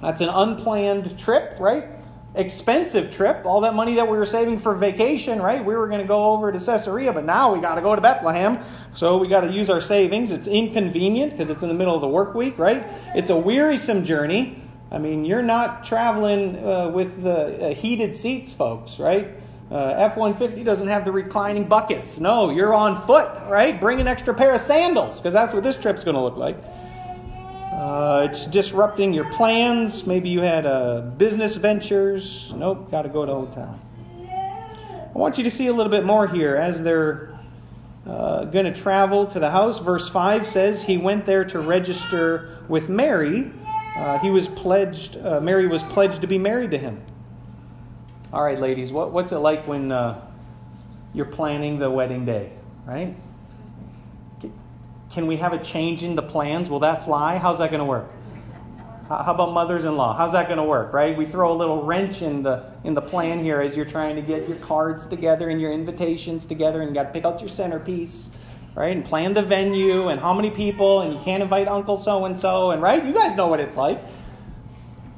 That's 0.00 0.20
an 0.20 0.30
unplanned 0.30 1.18
trip, 1.18 1.56
right? 1.60 1.88
expensive 2.34 3.10
trip. 3.10 3.44
All 3.44 3.62
that 3.62 3.74
money 3.74 3.96
that 3.96 4.08
we 4.08 4.16
were 4.16 4.26
saving 4.26 4.58
for 4.58 4.74
vacation, 4.74 5.42
right? 5.42 5.64
We 5.64 5.74
were 5.74 5.88
going 5.88 6.00
to 6.00 6.06
go 6.06 6.32
over 6.32 6.52
to 6.52 6.58
Caesarea, 6.58 7.12
but 7.12 7.24
now 7.24 7.52
we 7.52 7.60
got 7.60 7.74
to 7.74 7.80
go 7.80 7.94
to 7.94 8.00
Bethlehem. 8.00 8.58
So 8.94 9.18
we 9.18 9.28
got 9.28 9.42
to 9.42 9.50
use 9.50 9.68
our 9.68 9.80
savings. 9.80 10.30
It's 10.30 10.46
inconvenient 10.46 11.32
because 11.32 11.50
it's 11.50 11.62
in 11.62 11.68
the 11.68 11.74
middle 11.74 11.94
of 11.94 12.00
the 12.00 12.08
work 12.08 12.34
week, 12.34 12.58
right? 12.58 12.86
It's 13.14 13.30
a 13.30 13.36
wearisome 13.36 14.04
journey. 14.04 14.59
I 14.90 14.98
mean, 14.98 15.24
you're 15.24 15.42
not 15.42 15.84
traveling 15.84 16.64
uh, 16.64 16.88
with 16.88 17.22
the 17.22 17.70
uh, 17.70 17.74
heated 17.74 18.16
seats, 18.16 18.52
folks, 18.52 18.98
right? 18.98 19.28
Uh, 19.70 19.94
F 19.96 20.16
150 20.16 20.64
doesn't 20.64 20.88
have 20.88 21.04
the 21.04 21.12
reclining 21.12 21.68
buckets. 21.68 22.18
No, 22.18 22.50
you're 22.50 22.74
on 22.74 23.00
foot, 23.06 23.30
right? 23.48 23.80
Bring 23.80 24.00
an 24.00 24.08
extra 24.08 24.34
pair 24.34 24.52
of 24.52 24.60
sandals 24.60 25.18
because 25.18 25.32
that's 25.32 25.54
what 25.54 25.62
this 25.62 25.76
trip's 25.76 26.02
going 26.02 26.16
to 26.16 26.20
look 26.20 26.36
like. 26.36 26.56
Uh, 27.72 28.26
it's 28.28 28.46
disrupting 28.46 29.14
your 29.14 29.30
plans. 29.30 30.06
Maybe 30.08 30.28
you 30.28 30.40
had 30.40 30.66
uh, 30.66 31.02
business 31.16 31.54
ventures. 31.54 32.52
Nope, 32.56 32.90
got 32.90 33.02
to 33.02 33.08
go 33.08 33.24
to 33.24 33.30
Old 33.30 33.52
Town. 33.52 33.80
I 34.28 35.18
want 35.18 35.38
you 35.38 35.44
to 35.44 35.50
see 35.50 35.68
a 35.68 35.72
little 35.72 35.90
bit 35.90 36.04
more 36.04 36.26
here 36.26 36.56
as 36.56 36.82
they're 36.82 37.38
uh, 38.06 38.44
going 38.46 38.64
to 38.64 38.72
travel 38.72 39.24
to 39.26 39.38
the 39.38 39.50
house. 39.50 39.78
Verse 39.78 40.08
5 40.08 40.48
says, 40.48 40.82
He 40.82 40.98
went 40.98 41.26
there 41.26 41.44
to 41.44 41.60
register 41.60 42.58
with 42.68 42.88
Mary. 42.88 43.52
Uh, 44.00 44.18
he 44.18 44.30
was 44.30 44.48
pledged, 44.48 45.18
uh, 45.18 45.42
Mary 45.42 45.66
was 45.66 45.82
pledged 45.82 46.22
to 46.22 46.26
be 46.26 46.38
married 46.38 46.70
to 46.70 46.78
him. 46.78 47.02
All 48.32 48.42
right, 48.42 48.58
ladies, 48.58 48.92
what, 48.92 49.12
what's 49.12 49.30
it 49.30 49.36
like 49.36 49.66
when 49.68 49.92
uh, 49.92 50.26
you're 51.12 51.26
planning 51.26 51.78
the 51.78 51.90
wedding 51.90 52.24
day, 52.24 52.50
right? 52.86 53.14
Can 55.12 55.26
we 55.26 55.36
have 55.36 55.52
a 55.52 55.62
change 55.62 56.02
in 56.02 56.14
the 56.14 56.22
plans? 56.22 56.70
Will 56.70 56.80
that 56.80 57.04
fly? 57.04 57.36
How's 57.36 57.58
that 57.58 57.70
going 57.70 57.80
to 57.80 57.84
work? 57.84 58.10
How 59.06 59.34
about 59.34 59.52
mothers-in-law? 59.52 60.16
How's 60.16 60.32
that 60.32 60.46
going 60.46 60.56
to 60.56 60.64
work, 60.64 60.94
right? 60.94 61.14
We 61.14 61.26
throw 61.26 61.52
a 61.52 61.58
little 61.58 61.82
wrench 61.82 62.22
in 62.22 62.42
the 62.42 62.72
in 62.84 62.94
the 62.94 63.02
plan 63.02 63.42
here 63.44 63.60
as 63.60 63.76
you're 63.76 63.84
trying 63.84 64.16
to 64.16 64.22
get 64.22 64.48
your 64.48 64.56
cards 64.58 65.04
together 65.04 65.50
and 65.50 65.60
your 65.60 65.72
invitations 65.72 66.46
together, 66.46 66.80
and 66.80 66.88
you 66.88 66.94
got 66.94 67.08
to 67.08 67.12
pick 67.12 67.26
out 67.26 67.40
your 67.40 67.48
centerpiece, 67.48 68.30
right? 68.80 68.96
And 68.96 69.04
plan 69.04 69.34
the 69.34 69.42
venue 69.42 70.08
and 70.08 70.18
how 70.18 70.32
many 70.32 70.50
people, 70.50 71.02
and 71.02 71.12
you 71.12 71.20
can't 71.20 71.42
invite 71.42 71.68
Uncle 71.68 71.98
so 71.98 72.24
and 72.24 72.38
so, 72.38 72.70
and 72.70 72.80
right? 72.80 73.04
You 73.04 73.12
guys 73.12 73.36
know 73.36 73.46
what 73.46 73.60
it's 73.60 73.76
like. 73.76 74.02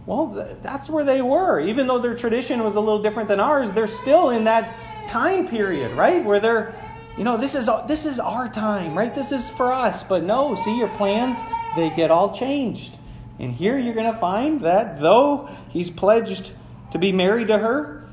Well, 0.05 0.59
that's 0.63 0.91
where 0.91 1.05
they 1.05 1.23
were. 1.23 1.61
Even 1.61 1.87
though 1.87 2.01
their 2.01 2.17
tradition 2.17 2.65
was 2.65 2.75
a 2.75 2.81
little 2.81 3.01
different 3.01 3.29
than 3.29 3.39
ours, 3.39 3.71
they're 3.71 3.87
still 3.87 4.31
in 4.31 4.45
that 4.45 4.75
time 5.07 5.47
period, 5.47 5.97
right? 5.97 6.25
Where 6.25 6.41
they're 6.41 6.75
you 7.17 7.25
know, 7.25 7.37
this 7.37 7.55
is 7.55 7.69
this 7.87 8.05
is 8.05 8.19
our 8.19 8.49
time, 8.49 8.99
right? 8.99 9.15
This 9.15 9.33
is 9.33 9.51
for 9.51 9.71
us. 9.71 10.03
But 10.03 10.25
no, 10.25 10.55
see 10.57 10.77
your 10.77 10.89
plans, 10.89 11.39
they 11.77 11.91
get 11.91 12.11
all 12.11 12.35
changed. 12.35 12.99
And 13.39 13.53
here 13.53 13.79
you're 13.79 13.95
going 13.95 14.13
to 14.13 14.19
find 14.19 14.63
that 14.63 14.99
though 14.99 15.49
he's 15.69 15.91
pledged 15.91 16.53
to 16.91 16.99
be 16.99 17.13
married 17.13 17.49
to 17.49 17.59
her, 17.59 18.09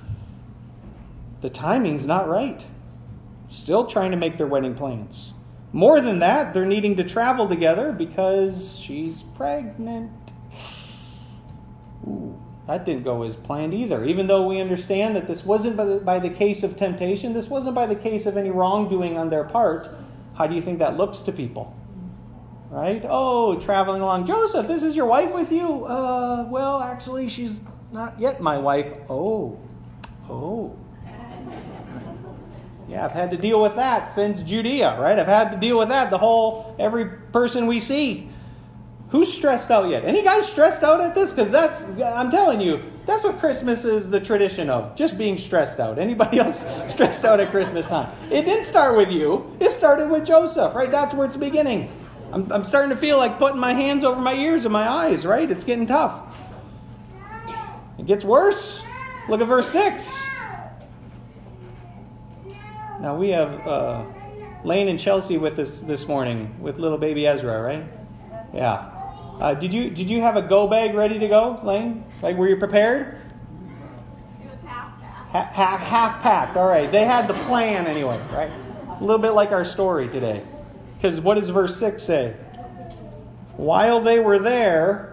the 1.41 1.49
timing's 1.49 2.05
not 2.05 2.27
right. 2.27 2.65
Still 3.49 3.85
trying 3.85 4.11
to 4.11 4.17
make 4.17 4.37
their 4.37 4.47
wedding 4.47 4.75
plans. 4.75 5.33
More 5.71 6.01
than 6.01 6.19
that, 6.19 6.53
they're 6.53 6.65
needing 6.65 6.95
to 6.97 7.03
travel 7.03 7.47
together 7.47 7.91
because 7.91 8.79
she's 8.79 9.21
pregnant. 9.21 10.11
Ooh, 12.07 12.41
that 12.67 12.85
didn't 12.85 13.03
go 13.03 13.21
as 13.23 13.35
planned 13.35 13.73
either. 13.73 14.03
Even 14.03 14.25
though 14.27 14.47
we 14.47 14.59
understand 14.59 15.15
that 15.15 15.27
this 15.27 15.45
wasn't 15.45 15.77
by 15.77 15.85
the, 15.85 15.97
by 15.97 16.17
the 16.17 16.29
case 16.29 16.63
of 16.63 16.75
temptation, 16.75 17.33
this 17.33 17.49
wasn't 17.49 17.75
by 17.75 17.85
the 17.85 17.95
case 17.95 18.25
of 18.25 18.35
any 18.35 18.49
wrongdoing 18.49 19.15
on 19.15 19.29
their 19.29 19.43
part. 19.43 19.89
How 20.35 20.47
do 20.47 20.55
you 20.55 20.61
think 20.61 20.79
that 20.79 20.97
looks 20.97 21.19
to 21.21 21.31
people? 21.31 21.75
Right? 22.71 23.03
Oh, 23.07 23.59
traveling 23.59 24.01
along. 24.01 24.25
Joseph, 24.25 24.67
this 24.67 24.81
is 24.81 24.95
your 24.95 25.05
wife 25.05 25.33
with 25.33 25.51
you? 25.51 25.85
Uh, 25.85 26.47
well, 26.49 26.79
actually, 26.79 27.29
she's 27.29 27.59
not 27.91 28.19
yet 28.19 28.41
my 28.41 28.57
wife. 28.57 28.91
Oh, 29.09 29.59
oh. 30.29 30.78
Yeah, 32.89 33.05
I've 33.05 33.11
had 33.11 33.29
to 33.31 33.37
deal 33.37 33.61
with 33.61 33.75
that 33.75 34.11
since 34.11 34.41
Judea, 34.41 34.99
right? 34.99 35.19
I've 35.19 35.27
had 35.27 35.51
to 35.51 35.57
deal 35.57 35.77
with 35.77 35.89
that 35.89 36.09
the 36.09 36.17
whole, 36.17 36.75
every 36.79 37.05
person 37.05 37.67
we 37.67 37.79
see. 37.79 38.29
Who's 39.09 39.31
stressed 39.31 39.69
out 39.69 39.89
yet? 39.89 40.05
Any 40.05 40.23
guys 40.23 40.47
stressed 40.47 40.81
out 40.81 40.99
at 40.99 41.13
this? 41.13 41.29
Because 41.31 41.51
that's, 41.51 41.83
I'm 42.01 42.31
telling 42.31 42.59
you, 42.61 42.81
that's 43.05 43.23
what 43.23 43.37
Christmas 43.37 43.85
is 43.85 44.09
the 44.09 44.19
tradition 44.19 44.71
of, 44.71 44.95
just 44.95 45.19
being 45.19 45.37
stressed 45.37 45.79
out. 45.79 45.99
Anybody 45.99 46.39
else 46.39 46.65
stressed 46.91 47.25
out 47.25 47.39
at 47.39 47.51
Christmas 47.51 47.85
time? 47.85 48.11
It 48.31 48.45
didn't 48.45 48.65
start 48.65 48.97
with 48.97 49.11
you, 49.11 49.55
it 49.59 49.69
started 49.69 50.09
with 50.09 50.25
Joseph, 50.25 50.73
right? 50.73 50.89
That's 50.89 51.13
where 51.13 51.27
it's 51.27 51.37
beginning. 51.37 51.91
I'm, 52.31 52.51
I'm 52.51 52.63
starting 52.63 52.89
to 52.89 52.95
feel 52.95 53.17
like 53.17 53.37
putting 53.37 53.59
my 53.59 53.73
hands 53.73 54.03
over 54.03 54.19
my 54.19 54.33
ears 54.33 54.65
and 54.65 54.73
my 54.73 54.87
eyes, 54.87 55.27
right? 55.27 55.49
It's 55.49 55.63
getting 55.63 55.85
tough. 55.85 56.23
It 57.99 58.07
gets 58.07 58.25
worse. 58.25 58.81
Look 59.27 59.41
at 59.41 59.47
verse 59.47 59.69
6. 59.69 60.28
Now 63.01 63.15
we 63.15 63.29
have 63.29 63.65
uh, 63.65 64.03
Lane 64.63 64.89
and 64.89 64.99
Chelsea 64.99 65.37
with 65.37 65.57
us 65.57 65.79
this 65.79 66.07
morning 66.07 66.59
with 66.59 66.77
little 66.77 66.97
baby 66.97 67.25
Ezra, 67.25 67.61
right? 67.61 67.85
Yeah. 68.53 68.91
Uh, 69.39 69.53
did 69.53 69.73
you 69.73 69.89
did 69.89 70.09
you 70.09 70.21
have 70.21 70.35
a 70.35 70.41
go 70.41 70.67
bag 70.67 70.93
ready 70.93 71.17
to 71.17 71.27
go, 71.29 71.61
Lane? 71.63 72.03
Like 72.21 72.35
were 72.35 72.49
you 72.49 72.57
prepared? 72.57 73.21
It 74.43 74.51
was 74.51 74.59
half 74.65 74.99
that. 74.99 75.07
Ha- 75.07 75.49
half 75.53 75.79
half 75.79 76.21
packed. 76.21 76.57
All 76.57 76.67
right. 76.67 76.91
They 76.91 77.05
had 77.05 77.29
the 77.29 77.35
plan, 77.35 77.87
anyways, 77.87 78.29
right? 78.31 78.51
A 78.89 79.01
little 79.01 79.21
bit 79.21 79.31
like 79.31 79.51
our 79.51 79.63
story 79.63 80.09
today. 80.09 80.43
Because 80.95 81.21
what 81.21 81.35
does 81.35 81.47
verse 81.47 81.77
six 81.77 82.03
say? 82.03 82.35
While 83.55 84.01
they 84.01 84.19
were 84.19 84.39
there, 84.39 85.08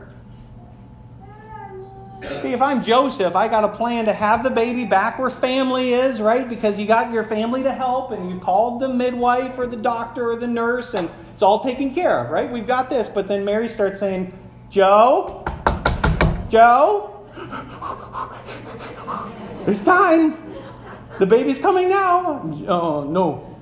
See, 2.43 2.53
if 2.53 2.61
I'm 2.61 2.83
Joseph, 2.83 3.37
I 3.37 3.49
got 3.49 3.65
a 3.65 3.69
plan 3.69 4.05
to 4.07 4.13
have 4.13 4.43
the 4.43 4.51
baby 4.51 4.85
back 4.85 5.19
where 5.19 5.31
family 5.31 5.93
is, 5.93 6.21
right? 6.21 6.49
Because 6.49 6.79
you 6.79 6.87
got 6.87 7.13
your 7.13 7.25
family 7.25 7.63
to 7.63 7.73
help 7.73 8.11
and 8.11 8.31
you 8.31 8.41
called 8.41 8.81
the 8.81 8.89
midwife 8.89 9.59
or 9.59 9.67
the 9.67 9.77
doctor 9.77 10.31
or 10.31 10.37
the 10.37 10.47
nurse 10.47 10.95
and 10.95 11.09
it's 11.33 11.43
all 11.43 11.61
taken 11.61 11.95
care 11.95 12.25
of, 12.25 12.31
right? 12.31 12.51
We've 12.51 12.67
got 12.67 12.91
this. 12.91 13.09
But 13.09 13.29
then 13.29 13.45
Mary 13.45 13.69
starts 13.69 14.01
saying, 14.01 14.37
Joe, 14.71 15.45
Joe, 16.49 17.27
it's 19.67 19.85
time. 19.85 20.37
The 21.19 21.27
baby's 21.27 21.59
coming 21.59 21.89
now. 21.89 22.43
Oh, 22.67 23.05
no. 23.05 23.57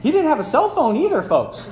He 0.00 0.12
didn't 0.12 0.28
have 0.28 0.40
a 0.40 0.44
cell 0.44 0.70
phone 0.70 0.96
either, 0.96 1.22
folks. 1.22 1.66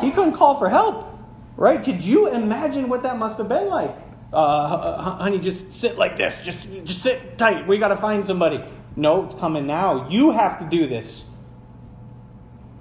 He 0.00 0.10
couldn't 0.10 0.34
call 0.34 0.54
for 0.54 0.68
help, 0.68 1.18
right? 1.56 1.82
Could 1.82 2.02
you 2.02 2.28
imagine 2.28 2.88
what 2.88 3.02
that 3.04 3.18
must 3.18 3.38
have 3.38 3.48
been 3.48 3.68
like? 3.68 3.96
Uh, 4.32 5.16
honey, 5.16 5.38
just 5.38 5.72
sit 5.72 5.98
like 5.98 6.16
this. 6.16 6.38
Just, 6.44 6.68
just 6.84 7.02
sit 7.02 7.36
tight. 7.36 7.66
We 7.66 7.78
got 7.78 7.88
to 7.88 7.96
find 7.96 8.24
somebody. 8.24 8.62
No, 8.96 9.24
it's 9.24 9.34
coming 9.34 9.66
now. 9.66 10.08
You 10.08 10.30
have 10.30 10.58
to 10.60 10.66
do 10.66 10.86
this. 10.86 11.24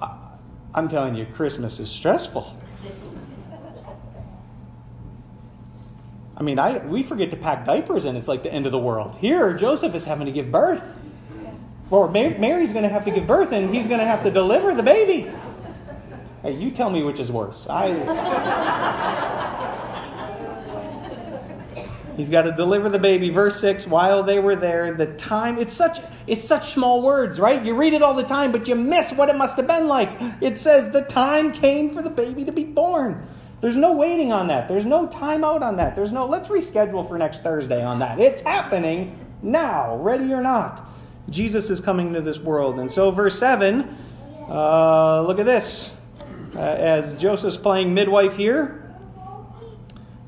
I, 0.01 0.15
I'm 0.73 0.87
telling 0.87 1.15
you, 1.15 1.25
Christmas 1.25 1.79
is 1.79 1.89
stressful. 1.89 2.57
I 6.37 6.43
mean, 6.43 6.59
I, 6.59 6.85
we 6.85 7.03
forget 7.03 7.31
to 7.31 7.37
pack 7.37 7.65
diapers 7.65 8.05
and 8.05 8.17
it's 8.17 8.27
like 8.27 8.43
the 8.43 8.53
end 8.53 8.65
of 8.65 8.71
the 8.71 8.79
world. 8.79 9.17
Here, 9.17 9.53
Joseph 9.53 9.95
is 9.95 10.05
having 10.05 10.27
to 10.27 10.31
give 10.31 10.51
birth. 10.51 10.97
Or 11.91 12.07
Mary's 12.07 12.71
going 12.71 12.83
to 12.83 12.89
have 12.89 13.03
to 13.05 13.11
give 13.11 13.25
birth 13.25 13.51
and 13.51 13.73
he's 13.73 13.87
going 13.87 13.99
to 13.99 14.05
have 14.05 14.21
to 14.21 14.29
deliver 14.29 14.75
the 14.75 14.83
baby. 14.83 15.31
Hey, 16.43 16.53
you 16.53 16.69
tell 16.71 16.91
me 16.91 17.03
which 17.03 17.19
is 17.19 17.31
worse. 17.31 17.65
I. 17.67 19.85
He's 22.19 22.29
got 22.29 22.41
to 22.41 22.51
deliver 22.51 22.89
the 22.89 22.99
baby. 22.99 23.29
Verse 23.29 23.61
6, 23.61 23.87
while 23.87 24.23
they 24.23 24.39
were 24.39 24.57
there, 24.57 24.93
the 24.93 25.05
time, 25.05 25.57
it's 25.57 25.73
such 25.73 26.01
it's 26.27 26.43
such 26.43 26.73
small 26.73 27.01
words, 27.01 27.39
right? 27.39 27.63
You 27.63 27.75
read 27.75 27.93
it 27.93 28.01
all 28.01 28.13
the 28.13 28.25
time, 28.25 28.51
but 28.51 28.67
you 28.67 28.75
miss 28.75 29.13
what 29.13 29.29
it 29.29 29.37
must 29.37 29.55
have 29.55 29.67
been 29.67 29.87
like. 29.87 30.11
It 30.41 30.57
says 30.57 30.89
the 30.89 31.03
time 31.03 31.53
came 31.53 31.93
for 31.93 32.01
the 32.01 32.09
baby 32.09 32.43
to 32.43 32.51
be 32.51 32.65
born. 32.65 33.25
There's 33.61 33.77
no 33.77 33.93
waiting 33.93 34.33
on 34.33 34.47
that. 34.47 34.67
There's 34.67 34.85
no 34.85 35.07
time 35.07 35.45
out 35.45 35.63
on 35.63 35.77
that. 35.77 35.95
There's 35.95 36.11
no 36.11 36.25
let's 36.25 36.49
reschedule 36.49 37.07
for 37.07 37.17
next 37.17 37.41
Thursday 37.41 37.81
on 37.81 37.99
that. 37.99 38.19
It's 38.19 38.41
happening 38.41 39.17
now, 39.41 39.95
ready 39.95 40.33
or 40.33 40.41
not. 40.41 40.89
Jesus 41.29 41.69
is 41.69 41.79
coming 41.79 42.11
to 42.11 42.19
this 42.19 42.37
world. 42.37 42.81
And 42.81 42.91
so 42.91 43.11
verse 43.11 43.39
7, 43.39 43.95
uh, 44.49 45.21
look 45.21 45.39
at 45.39 45.45
this. 45.45 45.91
Uh, 46.53 46.59
as 46.59 47.15
Joseph's 47.15 47.55
playing 47.55 47.93
midwife 47.93 48.35
here, 48.35 48.88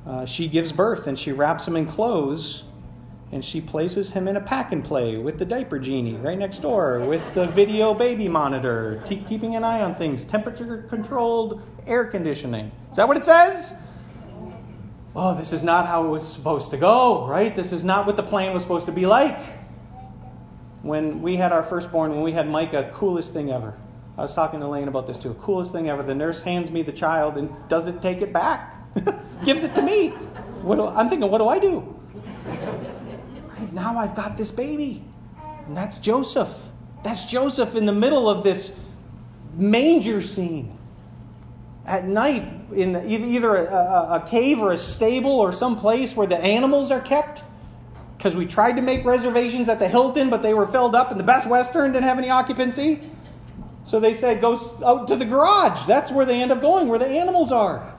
uh, 0.06 0.26
she 0.26 0.48
gives 0.48 0.72
birth 0.72 1.08
and 1.08 1.18
she 1.18 1.32
wraps 1.32 1.68
him 1.68 1.76
in 1.76 1.86
clothes 1.86 2.64
and 3.32 3.44
she 3.46 3.62
places 3.62 4.12
him 4.12 4.28
in 4.28 4.36
a 4.36 4.42
pack 4.42 4.72
and 4.72 4.84
play 4.84 5.18
with 5.18 5.38
the 5.38 5.46
diaper 5.46 5.80
genie 5.80 6.16
right 6.16 6.38
next 6.38 6.60
door 6.60 7.00
with 7.02 7.22
the 7.34 7.46
video 7.46 7.94
baby 7.94 8.28
monitor, 8.28 9.02
keep, 9.06 9.28
keeping 9.28 9.56
an 9.56 9.64
eye 9.64 9.82
on 9.82 9.96
things, 9.96 10.26
temperature 10.26 10.86
controlled 10.90 11.62
air 11.88 12.06
conditioning. 12.06 12.72
Is 12.90 12.98
that 12.98 13.08
what 13.08 13.18
it 13.18 13.24
says? 13.24 13.74
Oh, 15.16 15.36
this 15.36 15.54
is 15.54 15.64
not 15.64 15.88
how 15.88 16.06
it 16.06 16.10
was 16.10 16.28
supposed 16.28 16.72
to 16.72 16.78
go, 16.78 17.28
right? 17.28 17.56
This 17.56 17.72
is 17.72 17.84
not 17.84 18.06
what 18.06 18.16
the 18.16 18.24
plan 18.24 18.54
was 18.54 18.64
supposed 18.64 18.86
to 18.86 18.92
be 18.92 19.06
like. 19.06 19.40
When 20.82 21.22
we 21.22 21.36
had 21.36 21.52
our 21.52 21.64
firstborn, 21.64 22.12
when 22.12 22.22
we 22.22 22.32
had 22.32 22.50
Micah, 22.50 22.92
coolest 22.94 23.34
thing 23.34 23.52
ever. 23.52 23.78
I 24.18 24.22
was 24.22 24.34
talking 24.34 24.60
to 24.62 24.68
Lane 24.68 24.88
about 24.88 25.08
this 25.08 25.18
too. 25.18 25.34
Coolest 25.36 25.72
thing 25.72 25.90
ever. 25.90 26.02
The 26.02 26.16
nurse 26.16 26.42
hands 26.42 26.72
me 26.72 26.82
the 26.82 26.92
child 26.92 27.38
and 27.38 27.50
doesn't 27.70 28.02
take 28.02 28.22
it 28.22 28.34
back. 28.34 28.81
gives 29.44 29.64
it 29.64 29.76
to 29.76 29.82
me. 29.82 30.10
What 30.62 30.76
do, 30.76 30.88
I'm 30.88 31.10
thinking, 31.10 31.30
what 31.30 31.40
do 31.40 31.48
I 31.48 31.60
do? 31.60 31.98
Right 33.58 33.74
now 33.74 33.98
I've 33.98 34.16
got 34.16 34.38
this 34.38 34.52
baby. 34.52 35.04
And 35.68 35.76
that's 35.76 35.98
Joseph. 35.98 36.54
That's 37.04 37.26
Joseph 37.26 37.76
in 37.76 37.86
the 37.86 37.94
middle 37.94 38.30
of 38.30 38.44
this 38.44 38.76
manger 39.56 40.22
scene. 40.22 40.78
At 41.86 42.06
night, 42.06 42.48
in 42.74 42.96
either 42.96 43.56
a, 43.56 44.22
a 44.24 44.28
cave 44.28 44.60
or 44.60 44.72
a 44.72 44.78
stable 44.78 45.32
or 45.32 45.52
some 45.52 45.76
place 45.80 46.16
where 46.16 46.28
the 46.28 46.38
animals 46.38 46.92
are 46.92 47.02
kept. 47.02 47.44
Because 48.18 48.36
we 48.36 48.46
tried 48.46 48.74
to 48.74 48.84
make 48.84 49.04
reservations 49.04 49.68
at 49.68 49.80
the 49.80 49.88
Hilton, 49.88 50.30
but 50.30 50.44
they 50.44 50.54
were 50.54 50.68
filled 50.68 50.94
up, 50.94 51.10
and 51.10 51.20
the 51.20 51.24
Best 51.24 51.48
Western 51.48 51.92
didn't 51.92 52.06
have 52.06 52.20
any 52.20 52.30
occupancy. 52.30 53.02
So 53.84 54.00
they 54.00 54.14
said, 54.14 54.42
go 54.42 54.78
out 54.86 55.08
to 55.08 55.16
the 55.16 55.26
garage. 55.26 55.86
That's 55.86 56.12
where 56.12 56.26
they 56.26 56.40
end 56.40 56.52
up 56.52 56.62
going, 56.62 56.88
where 56.88 57.00
the 57.00 57.08
animals 57.08 57.52
are. 57.52 57.96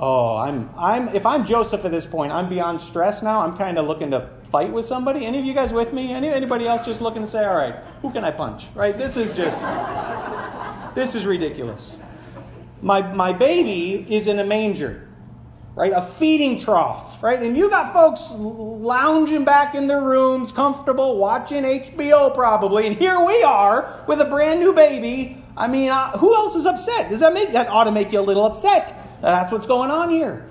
Oh, 0.00 0.36
I'm 0.36 0.70
I'm 0.78 1.08
if 1.08 1.26
I'm 1.26 1.44
Joseph 1.44 1.84
at 1.84 1.90
this 1.90 2.06
point, 2.06 2.30
I'm 2.30 2.48
beyond 2.48 2.80
stress 2.80 3.20
now. 3.20 3.40
I'm 3.40 3.58
kind 3.58 3.78
of 3.78 3.86
looking 3.86 4.12
to 4.12 4.30
fight 4.44 4.72
with 4.72 4.84
somebody. 4.84 5.26
Any 5.26 5.40
of 5.40 5.44
you 5.44 5.54
guys 5.54 5.72
with 5.72 5.92
me? 5.92 6.12
Any 6.12 6.28
anybody 6.28 6.68
else 6.68 6.86
just 6.86 7.00
looking 7.00 7.22
to 7.22 7.28
say, 7.28 7.44
"All 7.44 7.56
right, 7.56 7.74
who 8.00 8.12
can 8.12 8.24
I 8.24 8.30
punch?" 8.30 8.66
Right? 8.76 8.96
This 8.96 9.16
is 9.16 9.36
just 9.36 9.60
this 10.94 11.16
is 11.16 11.26
ridiculous. 11.26 11.96
My 12.80 13.02
my 13.12 13.32
baby 13.32 14.06
is 14.14 14.28
in 14.28 14.38
a 14.38 14.44
manger. 14.44 15.04
Right? 15.74 15.92
A 15.94 16.02
feeding 16.02 16.58
trough, 16.58 17.22
right? 17.22 17.40
And 17.40 17.56
you 17.56 17.70
got 17.70 17.92
folks 17.92 18.30
lounging 18.32 19.44
back 19.44 19.76
in 19.76 19.86
their 19.86 20.00
rooms, 20.00 20.50
comfortable, 20.50 21.18
watching 21.18 21.62
HBO 21.62 22.34
probably, 22.34 22.88
and 22.88 22.96
here 22.96 23.24
we 23.24 23.44
are 23.44 24.02
with 24.08 24.20
a 24.20 24.24
brand 24.24 24.58
new 24.58 24.72
baby. 24.72 25.40
I 25.56 25.68
mean, 25.68 25.90
uh, 25.90 26.18
who 26.18 26.34
else 26.34 26.56
is 26.56 26.66
upset? 26.66 27.10
Does 27.10 27.20
that 27.20 27.32
make 27.32 27.52
that 27.52 27.68
ought 27.68 27.84
to 27.84 27.92
make 27.92 28.12
you 28.12 28.18
a 28.18 28.22
little 28.22 28.44
upset? 28.44 29.07
That's 29.20 29.50
what's 29.50 29.66
going 29.66 29.90
on 29.90 30.10
here. 30.10 30.48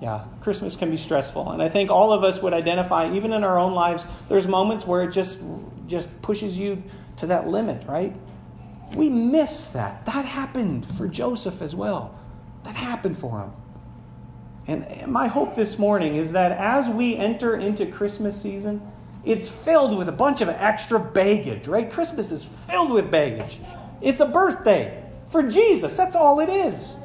Yeah, 0.00 0.24
Christmas 0.40 0.76
can 0.76 0.90
be 0.90 0.98
stressful. 0.98 1.50
And 1.50 1.62
I 1.62 1.68
think 1.68 1.90
all 1.90 2.12
of 2.12 2.22
us 2.22 2.42
would 2.42 2.52
identify, 2.52 3.12
even 3.14 3.32
in 3.32 3.44
our 3.44 3.58
own 3.58 3.72
lives, 3.72 4.04
there's 4.28 4.46
moments 4.46 4.86
where 4.86 5.02
it 5.02 5.12
just, 5.12 5.38
just 5.86 6.22
pushes 6.22 6.58
you 6.58 6.82
to 7.16 7.26
that 7.28 7.48
limit, 7.48 7.86
right? 7.86 8.14
We 8.94 9.08
miss 9.08 9.66
that. 9.68 10.04
That 10.06 10.24
happened 10.26 10.86
for 10.86 11.08
Joseph 11.08 11.62
as 11.62 11.74
well. 11.74 12.18
That 12.64 12.76
happened 12.76 13.18
for 13.18 13.40
him. 13.40 13.52
And 14.68 15.10
my 15.10 15.28
hope 15.28 15.54
this 15.54 15.78
morning 15.78 16.16
is 16.16 16.32
that 16.32 16.52
as 16.52 16.88
we 16.88 17.16
enter 17.16 17.56
into 17.56 17.86
Christmas 17.86 18.40
season, 18.40 18.82
it's 19.24 19.48
filled 19.48 19.96
with 19.96 20.08
a 20.08 20.12
bunch 20.12 20.40
of 20.40 20.48
extra 20.48 20.98
baggage, 20.98 21.68
right? 21.68 21.90
Christmas 21.90 22.32
is 22.32 22.44
filled 22.44 22.90
with 22.90 23.10
baggage. 23.10 23.60
It's 24.00 24.20
a 24.20 24.26
birthday 24.26 25.05
for 25.30 25.42
Jesus. 25.42 25.96
That's 25.96 26.16
all 26.16 26.40
it 26.40 26.48
is. 26.48 26.96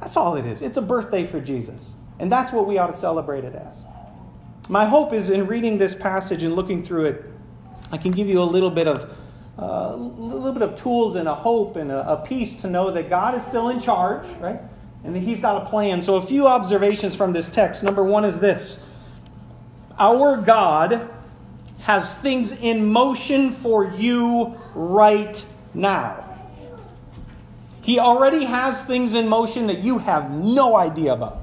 That's 0.00 0.16
all 0.16 0.36
it 0.36 0.46
is. 0.46 0.62
It's 0.62 0.76
a 0.76 0.82
birthday 0.82 1.26
for 1.26 1.40
Jesus. 1.40 1.92
And 2.18 2.30
that's 2.30 2.52
what 2.52 2.66
we 2.66 2.78
ought 2.78 2.88
to 2.88 2.96
celebrate 2.96 3.44
it 3.44 3.54
as. 3.54 3.84
My 4.68 4.84
hope 4.84 5.12
is 5.12 5.30
in 5.30 5.46
reading 5.46 5.78
this 5.78 5.94
passage 5.94 6.42
and 6.42 6.56
looking 6.56 6.82
through 6.82 7.06
it, 7.06 7.24
I 7.92 7.98
can 7.98 8.10
give 8.10 8.28
you 8.28 8.42
a 8.42 8.44
little 8.44 8.70
bit 8.70 8.88
of 8.88 9.16
a 9.58 9.96
little 9.96 10.52
bit 10.52 10.62
of 10.62 10.76
tools 10.76 11.16
and 11.16 11.26
a 11.26 11.34
hope 11.34 11.76
and 11.76 11.90
a, 11.90 12.12
a 12.12 12.16
peace 12.18 12.56
to 12.56 12.68
know 12.68 12.90
that 12.90 13.08
God 13.08 13.34
is 13.34 13.42
still 13.42 13.70
in 13.70 13.80
charge, 13.80 14.26
right? 14.38 14.60
And 15.04 15.14
that 15.14 15.20
He's 15.20 15.40
got 15.40 15.62
a 15.62 15.70
plan. 15.70 16.02
So, 16.02 16.16
a 16.16 16.22
few 16.22 16.46
observations 16.46 17.16
from 17.16 17.32
this 17.32 17.48
text. 17.48 17.82
Number 17.82 18.04
one 18.04 18.24
is 18.24 18.38
this 18.38 18.78
Our 19.98 20.36
God 20.36 21.08
has 21.80 22.16
things 22.18 22.52
in 22.52 22.84
motion 22.84 23.50
for 23.50 23.84
you 23.92 24.56
right 24.74 25.42
now. 25.72 26.25
He 27.86 28.00
already 28.00 28.46
has 28.46 28.82
things 28.82 29.14
in 29.14 29.28
motion 29.28 29.68
that 29.68 29.78
you 29.78 29.98
have 29.98 30.32
no 30.32 30.76
idea 30.76 31.12
about. 31.12 31.42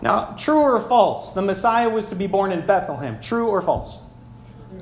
Now, 0.00 0.34
true 0.38 0.60
or 0.60 0.80
false? 0.80 1.34
The 1.34 1.42
Messiah 1.42 1.90
was 1.90 2.08
to 2.08 2.16
be 2.16 2.26
born 2.26 2.52
in 2.52 2.64
Bethlehem. 2.64 3.20
True 3.20 3.48
or 3.48 3.60
false? 3.60 3.98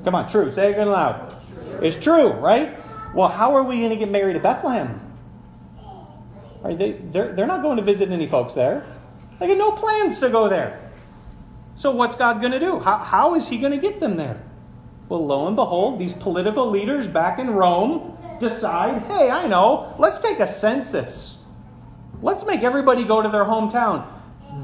Come 0.05 0.15
on, 0.15 0.31
true. 0.31 0.49
Say 0.49 0.69
it 0.69 0.71
again 0.75 0.87
loud. 0.87 1.35
It's 1.81 1.97
true, 1.97 2.31
right? 2.31 2.79
Well, 3.13 3.27
how 3.27 3.53
are 3.53 3.63
we 3.63 3.79
going 3.79 3.89
to 3.89 3.97
get 3.97 4.09
married 4.09 4.37
at 4.37 4.43
Bethlehem? 4.43 5.01
They, 6.63 6.93
they're, 6.93 7.33
they're 7.33 7.45
not 7.45 7.61
going 7.61 7.75
to 7.75 7.83
visit 7.83 8.09
any 8.09 8.25
folks 8.25 8.53
there. 8.53 8.85
They 9.41 9.47
got 9.47 9.57
no 9.57 9.71
plans 9.71 10.19
to 10.19 10.29
go 10.29 10.47
there. 10.47 10.89
So, 11.75 11.91
what's 11.91 12.15
God 12.15 12.39
going 12.39 12.53
to 12.53 12.61
do? 12.61 12.79
How, 12.79 12.97
how 12.97 13.35
is 13.35 13.49
He 13.49 13.57
going 13.57 13.73
to 13.73 13.77
get 13.77 13.99
them 13.99 14.15
there? 14.15 14.41
Well, 15.09 15.25
lo 15.25 15.47
and 15.47 15.57
behold, 15.57 15.99
these 15.99 16.13
political 16.13 16.69
leaders 16.69 17.09
back 17.09 17.39
in 17.39 17.49
Rome 17.49 18.12
decide 18.39 19.03
hey, 19.03 19.29
I 19.29 19.47
know, 19.47 19.95
let's 19.97 20.19
take 20.19 20.39
a 20.39 20.47
census. 20.47 21.37
Let's 22.21 22.45
make 22.45 22.63
everybody 22.63 23.03
go 23.03 23.21
to 23.21 23.29
their 23.29 23.45
hometown. 23.45 24.07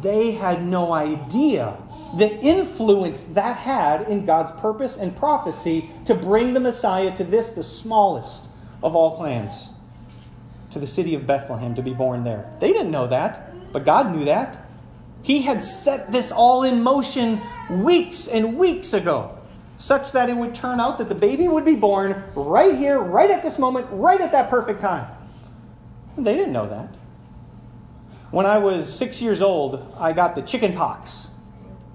They 0.02 0.32
had 0.32 0.66
no 0.66 0.94
idea 0.94 1.78
the 2.18 2.40
influence 2.40 3.24
that 3.26 3.58
had 3.58 4.08
in 4.10 4.26
God's 4.26 4.52
purpose 4.60 4.98
and 4.98 5.16
prophecy 5.16 5.90
to 6.06 6.16
bring 6.16 6.54
the 6.54 6.60
Messiah 6.60 7.16
to 7.18 7.24
this, 7.24 7.52
the 7.52 7.64
smallest 7.64 8.46
of 8.82 8.96
all 8.96 9.18
clans, 9.18 9.70
to 10.72 10.80
the 10.80 10.88
city 10.88 11.14
of 11.14 11.28
Bethlehem 11.28 11.76
to 11.76 11.82
be 11.82 11.94
born 11.94 12.24
there. 12.24 12.52
They 12.60 12.74
didn't 12.74 12.92
know 12.92 13.08
that, 13.08 13.72
but 13.72 13.86
God 13.86 14.16
knew 14.16 14.26
that. 14.26 14.66
He 15.22 15.42
had 15.42 15.62
set 15.62 16.12
this 16.12 16.32
all 16.32 16.64
in 16.64 16.82
motion 16.82 17.42
weeks 17.70 18.28
and 18.28 18.58
weeks 18.58 18.94
ago, 18.94 19.38
such 19.80 20.12
that 20.12 20.30
it 20.30 20.36
would 20.36 20.54
turn 20.54 20.80
out 20.80 20.98
that 20.98 21.08
the 21.08 21.16
baby 21.16 21.48
would 21.48 21.64
be 21.64 21.74
born 21.74 22.22
right 22.36 22.76
here, 22.76 23.00
right 23.00 23.32
at 23.32 23.42
this 23.42 23.58
moment, 23.58 23.88
right 23.92 24.20
at 24.20 24.34
that 24.34 24.50
perfect 24.50 24.82
time. 24.82 25.08
They 26.18 26.36
didn't 26.36 26.52
know 26.52 26.68
that. 26.68 26.96
When 28.30 28.46
I 28.46 28.58
was 28.58 28.94
six 28.94 29.22
years 29.22 29.42
old, 29.42 29.96
I 29.98 30.12
got 30.12 30.36
the 30.36 30.42
chicken 30.42 30.74
pox. 30.74 31.28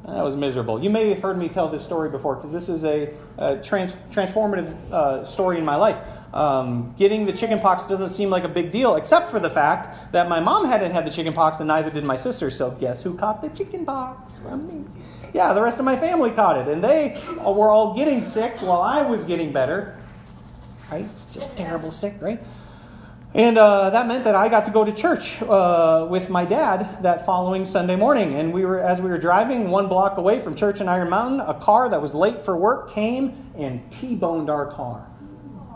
That 0.07 0.25
was 0.25 0.35
miserable. 0.35 0.83
You 0.83 0.89
may 0.89 1.11
have 1.11 1.21
heard 1.21 1.37
me 1.39 1.49
tell 1.49 1.69
this 1.69 1.85
story 1.85 2.09
before 2.09 2.37
because 2.37 2.53
this 2.53 2.71
is 2.71 2.85
a, 2.85 3.13
a 3.37 3.59
trans, 3.59 3.93
transformative 4.11 4.91
uh, 4.91 5.27
story 5.27 5.59
in 5.59 5.65
my 5.65 5.77
life. 5.77 5.99
Um, 6.33 6.95
getting 6.99 7.27
the 7.27 7.33
chicken 7.33 7.61
pox 7.61 7.87
doesn't 7.87 8.11
seem 8.11 8.31
like 8.31 8.45
a 8.45 8.49
big 8.49 8.73
deal, 8.73 8.97
except 8.97 9.31
for 9.31 9.39
the 9.39 9.51
fact 9.51 10.13
that 10.13 10.29
my 10.29 10.41
mom 10.41 10.67
hadn't 10.67 10.93
had 10.93 11.07
the 11.07 11.11
chicken 11.11 11.35
pox 11.35 11.61
and 11.61 11.69
neither 11.69 11.91
did 11.91 12.03
my 12.03 12.17
sister. 12.17 12.51
So, 12.51 12.71
guess 12.73 13.03
who 13.03 13.15
caught 13.15 13.43
the 13.43 13.51
chicken 13.51 13.85
pox 13.85 14.33
from 14.39 14.67
me? 14.67 14.85
Yeah, 15.35 15.53
the 15.53 15.61
rest 15.61 15.81
of 15.81 15.85
my 15.85 15.97
family 15.97 16.31
caught 16.31 16.57
it. 16.57 16.69
And 16.69 16.83
they 16.83 17.21
were 17.39 17.69
all 17.69 17.95
getting 17.95 18.23
sick 18.23 18.61
while 18.61 18.81
I 18.81 19.03
was 19.03 19.25
getting 19.25 19.53
better. 19.53 19.99
Right? 20.91 21.09
Just 21.33 21.57
terrible 21.57 21.91
sick, 21.91 22.15
right? 22.21 22.41
And 23.35 23.59
uh, 23.59 23.91
that 23.91 24.07
meant 24.07 24.23
that 24.25 24.37
I 24.37 24.49
got 24.49 24.65
to 24.67 24.71
go 24.71 24.85
to 24.85 24.93
church 24.93 25.43
uh, 25.43 26.07
with 26.09 26.31
my 26.31 26.45
dad 26.45 27.03
that 27.03 27.27
following 27.27 27.65
Sunday 27.65 27.97
morning. 27.97 28.35
And 28.35 28.53
we 28.53 28.65
were, 28.65 28.79
as 28.79 29.03
we 29.03 29.11
were 29.11 29.19
driving 29.19 29.73
one 29.73 29.89
block 29.89 30.19
away 30.19 30.39
from 30.39 30.55
church 30.55 30.81
in 30.81 30.89
Iron 30.89 31.11
Mountain, 31.11 31.41
a 31.41 31.55
car 31.55 31.89
that 31.89 32.01
was 32.01 32.15
late 32.15 32.43
for 32.43 32.57
work 32.57 32.93
came 32.93 33.51
and 33.59 33.91
T-boned 33.91 34.49
our 34.49 34.71
car, 34.71 35.11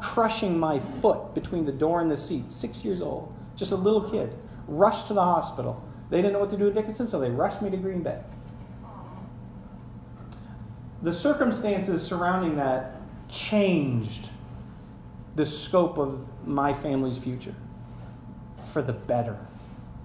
crushing 0.00 0.56
my 0.56 0.78
foot 0.78 1.34
between 1.34 1.64
the 1.64 1.72
door 1.72 2.00
and 2.00 2.08
the 2.08 2.16
seat. 2.16 2.52
Six 2.52 2.84
years 2.84 3.00
old, 3.00 3.34
just 3.56 3.72
a 3.72 3.76
little 3.76 4.08
kid, 4.08 4.38
rushed 4.68 5.08
to 5.08 5.14
the 5.14 5.24
hospital. 5.24 5.82
They 6.10 6.18
didn't 6.18 6.34
know 6.34 6.38
what 6.38 6.50
to 6.50 6.56
do 6.56 6.68
in 6.68 6.74
Dickinson, 6.74 7.08
so 7.08 7.18
they 7.18 7.30
rushed 7.30 7.60
me 7.60 7.70
to 7.70 7.76
Green 7.76 8.04
Bay. 8.04 8.20
The 11.02 11.14
circumstances 11.14 12.02
surrounding 12.02 12.56
that 12.56 12.96
changed 13.28 14.30
the 15.36 15.46
scope 15.46 15.98
of 15.98 16.26
my 16.46 16.74
family's 16.74 17.18
future 17.18 17.54
for 18.72 18.82
the 18.82 18.92
better. 18.92 19.38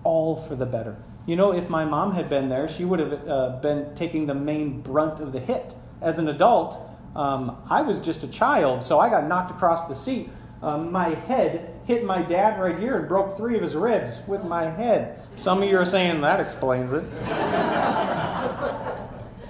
All 0.03 0.36
for 0.36 0.56
the 0.56 0.65
better. 0.65 0.97
You 1.25 1.36
know, 1.36 1.53
if 1.53 1.69
my 1.69 1.86
mom 1.86 2.13
had 2.13 2.29
been 2.29 2.49
there, 2.49 2.67
she 2.67 2.86
would 2.86 2.99
have 2.99 3.27
uh, 3.27 3.60
been 3.62 3.95
taking 3.95 4.27
the 4.27 4.36
main 4.36 4.82
brunt 4.82 5.19
of 5.19 5.32
the 5.32 5.39
hit. 5.39 5.73
As 6.01 6.19
an 6.19 6.27
adult, 6.27 6.79
um, 7.15 7.63
I 7.69 7.82
was 7.82 7.99
just 7.99 8.23
a 8.23 8.27
child, 8.27 8.84
so 8.84 8.99
I 8.99 9.10
got 9.10 9.27
knocked 9.27 9.49
across 9.51 9.88
the 9.88 9.95
seat. 9.95 10.29
Um, 10.62 10.91
my 10.91 11.10
head 11.10 11.73
hit 11.86 12.06
my 12.06 12.21
dad 12.21 12.60
right 12.60 12.77
here 12.77 12.97
and 12.97 13.08
broke 13.08 13.36
three 13.36 13.56
of 13.56 13.62
his 13.62 13.73
ribs 13.73 14.15
with 14.27 14.43
my 14.43 14.69
head. 14.69 15.21
Some 15.38 15.63
of 15.63 15.69
you 15.69 15.77
are 15.77 15.86
saying 15.86 16.21
that 16.21 16.39
explains 16.39 16.93
it. 16.93 17.03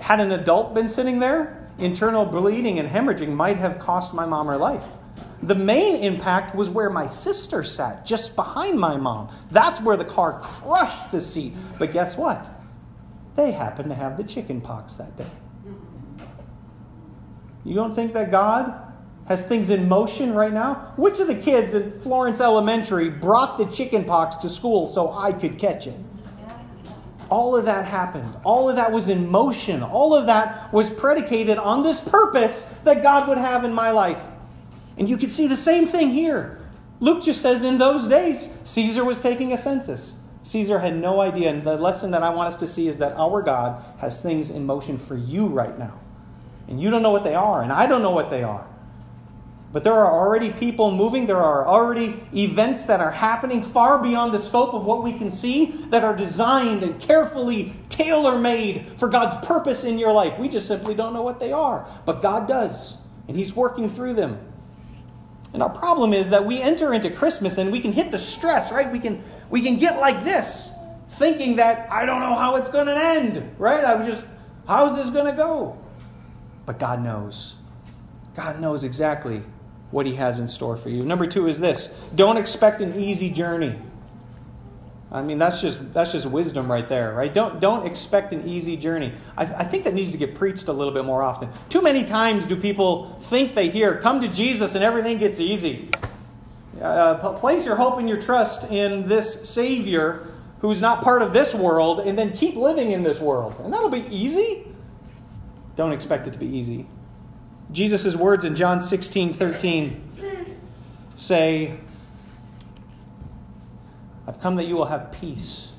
Had 0.04 0.20
an 0.20 0.34
adult 0.34 0.74
been 0.74 0.89
sitting 0.89 1.20
there, 1.20 1.66
internal 1.78 2.26
bleeding 2.26 2.78
and 2.78 2.89
hemorrhaging 2.89 3.30
might 3.30 3.56
have 3.56 3.80
cost 3.80 4.13
my 4.13 4.26
mom 4.26 4.48
her 4.48 4.58
life. 4.58 4.84
The 5.42 5.56
main 5.56 6.04
impact 6.04 6.54
was 6.54 6.70
where 6.70 6.89
my 6.89 7.08
sister 7.08 7.63
sat, 7.63 8.06
just 8.06 8.36
behind 8.36 8.78
my 8.78 8.98
mom. 8.98 9.34
That's 9.50 9.80
where 9.80 9.96
the 9.96 10.04
car 10.04 10.42
crushed 10.42 11.13
the 11.13 11.22
seat. 11.22 11.54
But 11.80 11.94
guess 11.94 12.18
what? 12.18 12.50
They 13.38 13.54
happened 13.54 13.92
to 13.92 13.96
have 13.96 14.18
the 14.18 14.26
chicken 14.26 14.60
pox 14.60 14.96
that 14.96 15.16
day. 15.16 15.30
You 17.63 17.74
don't 17.74 17.96
think 17.96 18.12
that 18.12 18.30
God 18.30 18.94
has 19.30 19.46
things 19.46 19.70
in 19.70 19.88
motion 19.88 20.34
right 20.34 20.52
now? 20.52 20.92
Which 20.98 21.22
of 21.22 21.28
the 21.28 21.36
kids 21.36 21.74
at 21.74 22.02
Florence 22.02 22.42
Elementary 22.42 23.10
brought 23.10 23.58
the 23.58 23.68
chicken 23.68 24.04
pox 24.04 24.36
to 24.36 24.50
school 24.50 24.86
so 24.86 25.13
I 25.13 25.32
could 25.32 25.58
catch 25.58 25.88
it? 25.88 25.96
All 27.29 27.55
of 27.55 27.65
that 27.65 27.86
happened. 27.86 28.36
All 28.43 28.69
of 28.69 28.75
that 28.75 28.91
was 28.91 29.09
in 29.09 29.29
motion. 29.29 29.83
All 29.83 30.15
of 30.15 30.27
that 30.27 30.71
was 30.73 30.89
predicated 30.89 31.57
on 31.57 31.83
this 31.83 31.99
purpose 31.99 32.73
that 32.83 33.01
God 33.01 33.27
would 33.27 33.38
have 33.38 33.63
in 33.63 33.73
my 33.73 33.91
life. 33.91 34.21
And 34.97 35.09
you 35.09 35.17
can 35.17 35.29
see 35.29 35.47
the 35.47 35.57
same 35.57 35.88
thing 35.88 36.12
here. 36.12 36.59
Luke 36.99 37.23
just 37.23 37.41
says 37.41 37.63
in 37.63 37.77
those 37.77 38.07
days, 38.07 38.49
Caesar 38.63 39.03
was 39.03 39.19
taking 39.19 39.51
a 39.51 39.57
census. 39.57 40.15
Caesar 40.43 40.79
had 40.79 40.95
no 40.95 41.21
idea. 41.21 41.49
And 41.49 41.63
the 41.63 41.77
lesson 41.77 42.12
that 42.12 42.23
I 42.23 42.29
want 42.29 42.49
us 42.49 42.57
to 42.57 42.67
see 42.67 42.88
is 42.88 42.97
that 42.99 43.13
our 43.13 43.41
God 43.41 43.83
has 43.97 44.21
things 44.21 44.49
in 44.49 44.65
motion 44.65 44.97
for 44.97 45.15
you 45.15 45.47
right 45.47 45.77
now. 45.77 45.99
And 46.67 46.81
you 46.81 46.89
don't 46.89 47.01
know 47.01 47.12
what 47.12 47.23
they 47.23 47.36
are, 47.36 47.62
and 47.62 47.71
I 47.71 47.88
don't 47.88 48.01
know 48.01 48.12
what 48.12 48.29
they 48.29 48.43
are. 48.43 48.65
But 49.73 49.83
there 49.83 49.93
are 49.93 50.12
already 50.12 50.51
people 50.51 50.91
moving. 50.91 51.25
There 51.25 51.41
are 51.41 51.67
already 51.67 52.23
events 52.31 52.86
that 52.86 53.01
are 53.01 53.09
happening 53.09 53.63
far 53.63 53.97
beyond 53.97 54.31
the 54.31 54.39
scope 54.39 54.75
of 54.75 54.86
what 54.86 55.03
we 55.03 55.13
can 55.13 55.31
see 55.31 55.65
that 55.89 56.03
are 56.03 56.15
designed 56.15 56.83
and 56.83 57.01
carefully 57.01 57.73
tailor 57.89 58.38
made 58.38 58.91
for 58.97 59.09
God's 59.09 59.43
purpose 59.45 59.83
in 59.83 59.97
your 59.97 60.13
life. 60.13 60.38
We 60.38 60.47
just 60.47 60.67
simply 60.67 60.93
don't 60.93 61.12
know 61.12 61.23
what 61.23 61.39
they 61.39 61.51
are. 61.51 61.88
But 62.05 62.21
God 62.21 62.47
does, 62.47 62.97
and 63.27 63.36
He's 63.36 63.55
working 63.55 63.89
through 63.89 64.13
them. 64.13 64.39
And 65.53 65.63
our 65.63 65.71
problem 65.71 66.13
is 66.13 66.29
that 66.29 66.45
we 66.45 66.62
enter 66.62 66.93
into 66.93 67.09
Christmas 67.09 67.57
and 67.57 67.71
we 67.71 67.79
can 67.79 67.93
hit 67.93 68.12
the 68.12 68.19
stress, 68.19 68.71
right? 68.71 68.91
We 68.91 68.99
can 68.99 69.23
we 69.49 69.62
can 69.62 69.77
get 69.77 69.99
like 69.99 70.23
this, 70.23 70.69
thinking 71.09 71.55
that 71.55 71.91
I 71.91 72.05
don't 72.05 72.21
know 72.21 72.36
how 72.36 72.57
it's 72.57 72.69
going 72.69 72.88
to 72.88 72.95
end, 72.95 73.55
right? 73.57 73.83
I 73.83 73.95
was 73.95 74.05
just 74.05 74.23
how's 74.67 74.95
this 74.95 75.09
going 75.09 75.25
to 75.25 75.33
go? 75.33 75.79
But 76.67 76.77
God 76.77 77.03
knows. 77.03 77.55
God 78.36 78.59
knows 78.59 78.83
exactly 78.83 79.43
what 79.93 80.08
he 80.08 80.15
has 80.15 80.39
in 80.39 80.47
store 80.47 80.75
for 80.75 80.89
you. 80.89 81.06
Number 81.06 81.27
2 81.27 81.47
is 81.47 81.60
this. 81.60 81.88
Don't 82.15 82.38
expect 82.38 82.82
an 82.82 82.99
easy 82.99 83.29
journey. 83.29 83.79
I 85.12 85.21
mean, 85.21 85.38
that's 85.38 85.62
just 85.62 85.93
that's 85.93 86.12
just 86.12 86.25
wisdom 86.25 86.71
right 86.71 86.89
there, 86.89 87.13
right? 87.13 87.32
Don't 87.32 87.60
don't 87.60 87.86
expect 87.86 88.34
an 88.34 88.47
easy 88.47 88.75
journey. 88.75 89.13
I, 89.38 89.43
I, 89.43 89.63
think 89.63 89.84
that 89.84 89.93
needs 89.93 90.12
to 90.12 90.17
get 90.17 90.34
preached 90.34 90.67
a 90.67 90.73
little 90.73 90.93
bit 90.93 91.06
more 91.06 91.21
often. 91.21 91.49
Too 91.69 91.84
many 91.84 92.03
times 92.03 92.47
do 92.47 92.56
people 92.56 93.15
think 93.21 93.53
they 93.53 93.69
hear, 93.69 94.01
"Come 94.01 94.21
to 94.21 94.27
Jesus 94.27 94.73
and 94.73 94.84
everything 94.84 95.19
gets 95.19 95.39
easy." 95.39 95.91
Uh, 96.82 97.13
place 97.34 97.63
your 97.63 97.75
hope 97.75 97.99
and 97.99 98.10
your 98.10 98.19
trust 98.19 98.63
in 98.71 99.08
this 99.08 99.47
Savior 99.47 100.27
who's 100.62 100.82
not 100.82 101.03
part 101.03 101.21
of 101.21 101.32
this 101.34 101.53
world, 101.53 101.99
and 101.99 102.17
then 102.17 102.32
keep 102.32 102.56
living 102.56 102.91
in 102.91 103.03
this 103.03 103.19
world, 103.19 103.53
and 103.63 103.71
that'll 103.71 103.89
be 103.89 104.08
easy. 104.10 104.65
Don't 105.75 105.91
expect 105.91 106.25
it 106.25 106.32
to 106.32 106.39
be 106.39 106.47
easy. 106.47 106.88
Jesus' 107.73 108.15
words 108.15 108.45
in 108.45 108.55
John 108.55 108.79
16, 108.79 109.33
13 109.33 110.12
say, 111.15 111.75
I've 114.27 114.39
come 114.39 114.55
that 114.57 114.65
you 114.65 114.75
will 114.75 114.86
have 114.86 115.12
peace. 115.12 115.69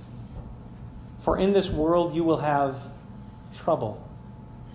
For 1.21 1.39
in 1.39 1.53
this 1.53 1.71
world 1.71 2.15
you 2.15 2.25
will 2.25 2.39
have 2.39 2.83
trouble. 3.57 4.07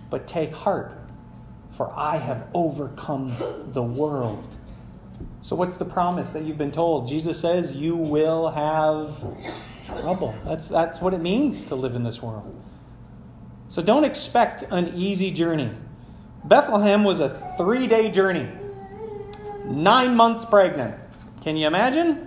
But 0.08 0.26
take 0.26 0.52
heart, 0.52 0.92
for 1.70 1.92
I 1.94 2.16
have 2.16 2.48
overcome 2.54 3.36
the 3.72 3.82
world. 3.82 4.44
So, 5.42 5.54
what's 5.54 5.76
the 5.76 5.84
promise 5.84 6.30
that 6.30 6.44
you've 6.44 6.58
been 6.58 6.72
told? 6.72 7.08
Jesus 7.08 7.38
says 7.38 7.74
you 7.76 7.94
will 7.96 8.50
have 8.50 9.24
trouble. 9.86 10.34
That's, 10.44 10.68
that's 10.68 11.00
what 11.00 11.14
it 11.14 11.20
means 11.20 11.64
to 11.66 11.74
live 11.74 11.94
in 11.94 12.02
this 12.02 12.22
world. 12.22 12.54
So, 13.68 13.82
don't 13.82 14.04
expect 14.04 14.64
an 14.70 14.94
easy 14.94 15.30
journey. 15.30 15.70
Bethlehem 16.44 17.04
was 17.04 17.20
a 17.20 17.54
three 17.58 17.86
day 17.86 18.10
journey. 18.10 18.48
nine 19.64 20.16
months 20.16 20.44
pregnant. 20.44 20.94
Can 21.42 21.56
you 21.56 21.66
imagine? 21.66 22.26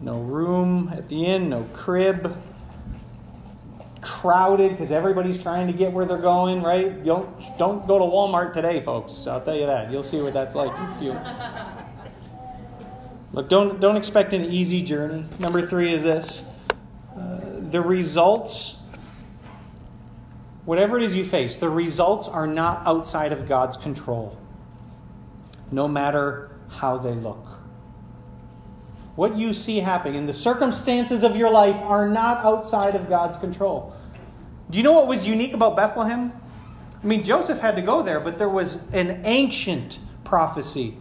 No 0.00 0.20
room 0.20 0.90
at 0.92 1.08
the 1.08 1.24
inn, 1.26 1.48
no 1.48 1.64
crib. 1.72 2.36
Crowded 4.00 4.70
because 4.72 4.92
everybody's 4.92 5.42
trying 5.42 5.66
to 5.66 5.72
get 5.72 5.92
where 5.92 6.06
they're 6.06 6.18
going, 6.18 6.62
right? 6.62 7.04
Don't, 7.04 7.58
don't 7.58 7.86
go 7.88 7.98
to 7.98 8.04
Walmart 8.04 8.52
today, 8.52 8.80
folks. 8.80 9.26
I'll 9.26 9.40
tell 9.40 9.56
you 9.56 9.66
that. 9.66 9.90
You'll 9.90 10.04
see 10.04 10.20
what 10.20 10.32
that's 10.32 10.54
like. 10.54 10.70
You, 11.00 11.18
look, 13.32 13.48
don't, 13.48 13.80
don't 13.80 13.96
expect 13.96 14.32
an 14.32 14.44
easy 14.44 14.80
journey. 14.82 15.24
Number 15.40 15.66
three 15.66 15.92
is 15.92 16.04
this 16.04 16.42
uh, 17.18 17.40
the 17.70 17.80
results, 17.80 18.75
whatever 20.66 20.98
it 20.98 21.02
is 21.02 21.16
you 21.16 21.24
face, 21.24 21.56
the 21.56 21.70
results 21.70 22.28
are 22.28 22.46
not 22.46 22.86
outside 22.86 23.32
of 23.32 23.48
God's 23.48 23.78
control, 23.78 24.38
no 25.72 25.88
matter 25.88 26.50
how 26.68 26.98
they 26.98 27.14
look 27.14 27.56
what 29.16 29.36
you 29.36 29.54
see 29.54 29.80
happening 29.80 30.16
and 30.16 30.28
the 30.28 30.34
circumstances 30.34 31.24
of 31.24 31.36
your 31.36 31.50
life 31.50 31.76
are 31.82 32.08
not 32.08 32.44
outside 32.44 32.94
of 32.94 33.08
God's 33.08 33.36
control. 33.38 33.94
Do 34.70 34.78
you 34.78 34.84
know 34.84 34.92
what 34.92 35.06
was 35.06 35.26
unique 35.26 35.54
about 35.54 35.74
Bethlehem? 35.74 36.32
I 37.02 37.06
mean, 37.06 37.24
Joseph 37.24 37.58
had 37.58 37.76
to 37.76 37.82
go 37.82 38.02
there, 38.02 38.20
but 38.20 38.36
there 38.36 38.48
was 38.48 38.76
an 38.92 39.22
ancient 39.24 39.98
prophecy. 40.24 40.98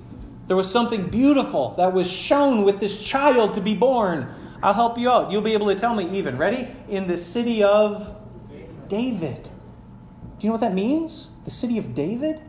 There 0.47 0.55
was 0.55 0.71
something 0.71 1.09
beautiful 1.09 1.75
that 1.75 1.91
was 1.93 2.09
shown 2.09 2.63
with 2.63 2.79
this 2.79 3.03
child 3.03 3.55
to 3.55 3.61
be 3.61 3.75
born. 3.75 4.33
I'll 4.63 4.73
help 4.73 4.97
you 4.97 5.09
out. 5.09 5.31
You'll 5.31 5.41
be 5.41 5.53
able 5.53 5.67
to 5.67 5.75
tell 5.75 5.95
me 5.95 6.17
even. 6.17 6.37
Ready? 6.37 6.73
In 6.87 7.07
the 7.07 7.17
city 7.17 7.63
of 7.63 8.15
David. 8.87 9.49
Do 10.39 10.45
you 10.45 10.49
know 10.49 10.53
what 10.53 10.61
that 10.61 10.73
means? 10.73 11.29
The 11.45 11.51
city 11.51 11.77
of 11.77 11.95
David? 11.95 12.41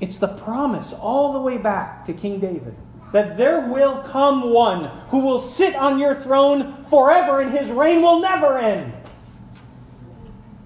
It's 0.00 0.18
the 0.18 0.28
promise 0.28 0.92
all 0.92 1.32
the 1.32 1.40
way 1.40 1.58
back 1.58 2.04
to 2.06 2.12
King 2.12 2.40
David 2.40 2.74
that 3.12 3.36
there 3.36 3.60
will 3.68 4.02
come 4.04 4.50
one 4.50 4.84
who 5.10 5.20
will 5.20 5.40
sit 5.40 5.76
on 5.76 5.98
your 5.98 6.14
throne 6.14 6.82
forever 6.84 7.40
and 7.40 7.50
his 7.50 7.68
reign 7.70 8.00
will 8.00 8.20
never 8.20 8.58
end. 8.58 8.92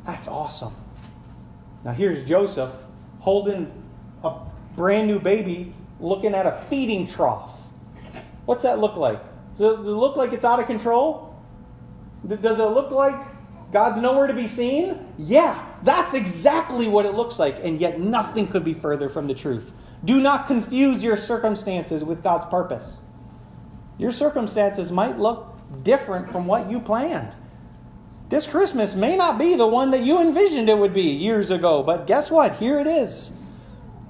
That's 0.06 0.28
awesome. 0.28 0.74
Now 1.84 1.92
here's 1.92 2.24
Joseph 2.24 2.72
holding 3.18 3.70
a 4.22 4.38
brand 4.76 5.08
new 5.08 5.18
baby 5.18 5.74
looking 5.98 6.34
at 6.34 6.46
a 6.46 6.64
feeding 6.70 7.06
trough. 7.06 7.52
What's 8.44 8.62
that 8.62 8.78
look 8.78 8.96
like? 8.96 9.20
Does 9.58 9.86
it 9.86 9.90
look 9.90 10.16
like 10.16 10.32
it's 10.32 10.44
out 10.44 10.60
of 10.60 10.66
control? 10.66 11.34
Does 12.26 12.60
it 12.60 12.64
look 12.64 12.92
like 12.92 13.16
God's 13.72 14.00
nowhere 14.00 14.28
to 14.28 14.34
be 14.34 14.46
seen? 14.46 15.12
Yeah, 15.18 15.64
that's 15.86 16.14
exactly 16.14 16.88
what 16.88 17.06
it 17.06 17.14
looks 17.14 17.38
like, 17.38 17.62
and 17.62 17.80
yet 17.80 18.00
nothing 18.00 18.48
could 18.48 18.64
be 18.64 18.74
further 18.74 19.08
from 19.08 19.28
the 19.28 19.34
truth. 19.34 19.72
Do 20.04 20.20
not 20.20 20.48
confuse 20.48 21.02
your 21.02 21.16
circumstances 21.16 22.02
with 22.02 22.22
God's 22.24 22.46
purpose. 22.46 22.96
Your 23.96 24.10
circumstances 24.10 24.90
might 24.90 25.18
look 25.18 25.56
different 25.84 26.28
from 26.28 26.46
what 26.46 26.68
you 26.70 26.80
planned. 26.80 27.34
This 28.28 28.48
Christmas 28.48 28.96
may 28.96 29.16
not 29.16 29.38
be 29.38 29.54
the 29.54 29.66
one 29.66 29.92
that 29.92 30.04
you 30.04 30.20
envisioned 30.20 30.68
it 30.68 30.76
would 30.76 30.92
be 30.92 31.02
years 31.02 31.50
ago, 31.52 31.84
but 31.84 32.08
guess 32.08 32.32
what? 32.32 32.56
Here 32.56 32.80
it 32.80 32.88
is. 32.88 33.30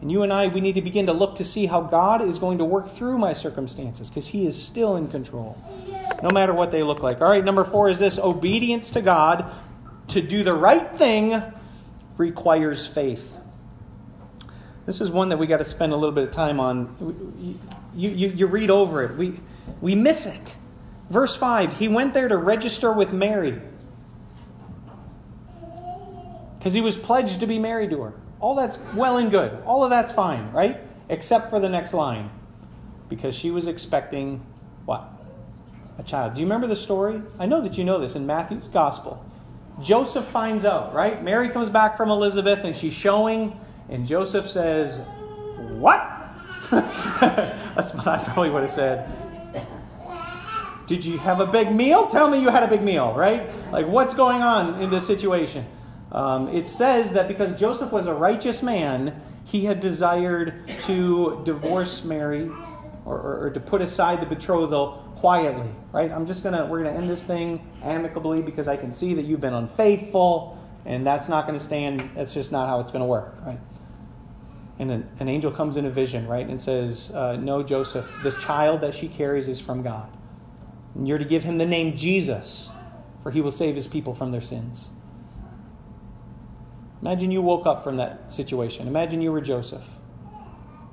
And 0.00 0.10
you 0.10 0.22
and 0.22 0.32
I, 0.32 0.46
we 0.46 0.62
need 0.62 0.76
to 0.76 0.82
begin 0.82 1.04
to 1.06 1.12
look 1.12 1.34
to 1.36 1.44
see 1.44 1.66
how 1.66 1.82
God 1.82 2.22
is 2.22 2.38
going 2.38 2.56
to 2.58 2.64
work 2.64 2.88
through 2.88 3.18
my 3.18 3.34
circumstances 3.34 4.08
because 4.08 4.28
He 4.28 4.46
is 4.46 4.60
still 4.60 4.96
in 4.96 5.08
control, 5.08 5.58
no 6.22 6.30
matter 6.30 6.54
what 6.54 6.72
they 6.72 6.82
look 6.82 7.02
like. 7.02 7.20
All 7.20 7.28
right, 7.28 7.44
number 7.44 7.64
four 7.64 7.90
is 7.90 7.98
this 7.98 8.18
obedience 8.18 8.90
to 8.92 9.02
God 9.02 9.50
to 10.08 10.22
do 10.22 10.42
the 10.42 10.54
right 10.54 10.90
thing 10.96 11.42
requires 12.16 12.86
faith. 12.86 13.34
This 14.86 15.00
is 15.00 15.10
one 15.10 15.28
that 15.30 15.38
we 15.38 15.46
got 15.46 15.58
to 15.58 15.64
spend 15.64 15.92
a 15.92 15.96
little 15.96 16.14
bit 16.14 16.24
of 16.24 16.30
time 16.30 16.60
on. 16.60 17.58
You, 17.94 18.10
you, 18.10 18.28
you 18.28 18.46
read 18.46 18.70
over 18.70 19.02
it, 19.02 19.16
we, 19.16 19.40
we 19.80 19.94
miss 19.94 20.26
it. 20.26 20.56
Verse 21.10 21.36
5 21.36 21.72
He 21.74 21.88
went 21.88 22.14
there 22.14 22.28
to 22.28 22.36
register 22.36 22.92
with 22.92 23.12
Mary 23.12 23.60
because 26.58 26.72
he 26.72 26.80
was 26.80 26.96
pledged 26.96 27.40
to 27.40 27.46
be 27.46 27.58
married 27.58 27.90
to 27.90 28.02
her. 28.02 28.14
All 28.40 28.54
that's 28.54 28.78
well 28.94 29.18
and 29.18 29.30
good. 29.30 29.62
All 29.64 29.84
of 29.84 29.90
that's 29.90 30.12
fine, 30.12 30.50
right? 30.52 30.80
Except 31.08 31.50
for 31.50 31.60
the 31.60 31.68
next 31.68 31.94
line 31.94 32.30
because 33.08 33.34
she 33.34 33.50
was 33.50 33.66
expecting 33.66 34.44
what? 34.84 35.08
A 35.98 36.02
child. 36.02 36.34
Do 36.34 36.40
you 36.40 36.46
remember 36.46 36.66
the 36.66 36.76
story? 36.76 37.22
I 37.38 37.46
know 37.46 37.60
that 37.62 37.78
you 37.78 37.84
know 37.84 37.98
this 37.98 38.16
in 38.16 38.26
Matthew's 38.26 38.68
gospel. 38.68 39.24
Joseph 39.82 40.24
finds 40.24 40.64
out, 40.64 40.94
right? 40.94 41.22
Mary 41.22 41.48
comes 41.48 41.68
back 41.68 41.96
from 41.96 42.10
Elizabeth 42.10 42.60
and 42.64 42.74
she's 42.74 42.94
showing 42.94 43.58
and 43.88 44.06
Joseph 44.06 44.48
says, 44.48 45.00
What? 45.78 46.00
That's 46.70 47.94
what 47.94 48.06
I 48.06 48.22
probably 48.24 48.50
would 48.50 48.62
have 48.62 48.70
said. 48.70 49.10
Did 50.86 51.04
you 51.04 51.18
have 51.18 51.40
a 51.40 51.46
big 51.46 51.72
meal? 51.72 52.06
Tell 52.06 52.28
me 52.28 52.40
you 52.40 52.48
had 52.48 52.62
a 52.62 52.68
big 52.68 52.82
meal, 52.82 53.12
right? 53.14 53.50
Like, 53.72 53.86
what's 53.86 54.14
going 54.14 54.42
on 54.42 54.80
in 54.80 54.90
this 54.90 55.06
situation? 55.06 55.66
Um, 56.12 56.48
it 56.48 56.68
says 56.68 57.12
that 57.12 57.26
because 57.26 57.58
Joseph 57.58 57.90
was 57.90 58.06
a 58.06 58.14
righteous 58.14 58.62
man, 58.62 59.20
he 59.44 59.64
had 59.64 59.80
desired 59.80 60.54
to 60.84 61.42
divorce 61.44 62.04
Mary 62.04 62.48
or, 63.04 63.16
or, 63.16 63.46
or 63.46 63.50
to 63.50 63.60
put 63.60 63.82
aside 63.82 64.20
the 64.20 64.26
betrothal 64.26 65.02
quietly, 65.16 65.70
right? 65.92 66.10
I'm 66.10 66.26
just 66.26 66.42
gonna, 66.42 66.66
we're 66.66 66.82
gonna 66.82 66.96
end 66.96 67.10
this 67.10 67.22
thing 67.22 67.66
amicably 67.82 68.42
because 68.42 68.68
I 68.68 68.76
can 68.76 68.92
see 68.92 69.14
that 69.14 69.24
you've 69.24 69.40
been 69.40 69.54
unfaithful 69.54 70.58
and 70.84 71.06
that's 71.06 71.28
not 71.28 71.46
gonna 71.46 71.60
stand, 71.60 72.10
that's 72.14 72.32
just 72.32 72.52
not 72.52 72.68
how 72.68 72.80
it's 72.80 72.92
gonna 72.92 73.06
work, 73.06 73.36
right? 73.44 73.58
and 74.78 74.90
an, 74.90 75.08
an, 75.20 75.28
angel 75.28 75.50
comes 75.50 75.76
in 75.76 75.86
a 75.86 75.90
vision, 75.90 76.26
right, 76.26 76.46
and 76.46 76.60
says, 76.60 77.10
uh, 77.12 77.36
No, 77.36 77.62
Joseph, 77.62 78.18
the 78.22 78.32
child 78.32 78.80
that 78.82 78.94
she 78.94 79.08
carries 79.08 79.48
is 79.48 79.58
from 79.58 79.82
God. 79.82 80.10
And 80.94 81.08
you're 81.08 81.18
to 81.18 81.24
give 81.24 81.44
him 81.44 81.58
the 81.58 81.66
name 81.66 81.96
Jesus, 81.96 82.70
for 83.22 83.30
he 83.30 83.40
will 83.40 83.52
save 83.52 83.74
his 83.74 83.86
people 83.86 84.14
from 84.14 84.32
their 84.32 84.40
sins. 84.40 84.88
Imagine 87.00 87.30
you 87.30 87.40
woke 87.40 87.66
up 87.66 87.84
from 87.84 87.96
that 87.96 88.32
situation. 88.32 88.86
Imagine 88.86 89.22
you 89.22 89.32
were 89.32 89.40
Joseph. 89.40 89.88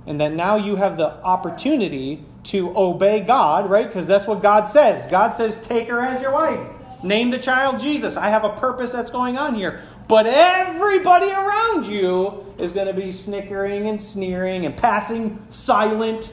And 0.06 0.20
that 0.20 0.34
now 0.34 0.56
you 0.56 0.76
have 0.76 0.98
the 0.98 1.22
opportunity 1.24 2.26
to 2.44 2.78
obey 2.78 3.22
God, 3.22 3.70
right? 3.70 3.88
Because 3.88 4.08
that's 4.08 4.28
what 4.28 4.42
God 4.42 4.66
says. 4.66 5.10
God 5.10 5.32
says, 5.32 5.60
Take 5.60 5.88
her 5.88 6.02
as 6.02 6.22
your 6.22 6.34
wife. 6.34 6.68
Name 7.04 7.30
the 7.30 7.38
child 7.38 7.80
Jesus. 7.80 8.16
I 8.16 8.30
have 8.30 8.44
a 8.44 8.56
purpose 8.56 8.92
that's 8.92 9.10
going 9.10 9.38
on 9.38 9.56
here. 9.56 9.82
But 10.08 10.26
everybody 10.26 11.32
around 11.32 11.86
you 11.86 12.54
is 12.58 12.72
going 12.72 12.88
to 12.88 12.94
be 12.94 13.12
snickering 13.12 13.88
and 13.88 14.02
sneering 14.02 14.66
and 14.66 14.76
passing 14.76 15.46
silent, 15.50 16.32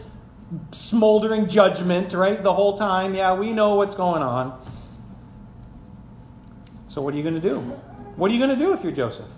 smoldering 0.72 1.48
judgment, 1.48 2.12
right? 2.12 2.42
The 2.42 2.52
whole 2.52 2.76
time. 2.76 3.14
Yeah, 3.14 3.34
we 3.34 3.52
know 3.52 3.76
what's 3.76 3.94
going 3.94 4.22
on. 4.22 4.60
So, 6.88 7.00
what 7.00 7.14
are 7.14 7.16
you 7.16 7.22
going 7.22 7.40
to 7.40 7.40
do? 7.40 7.60
What 8.16 8.30
are 8.30 8.34
you 8.34 8.40
going 8.40 8.56
to 8.58 8.64
do 8.64 8.72
if 8.72 8.82
you're 8.82 8.92
Joseph? 8.92 9.28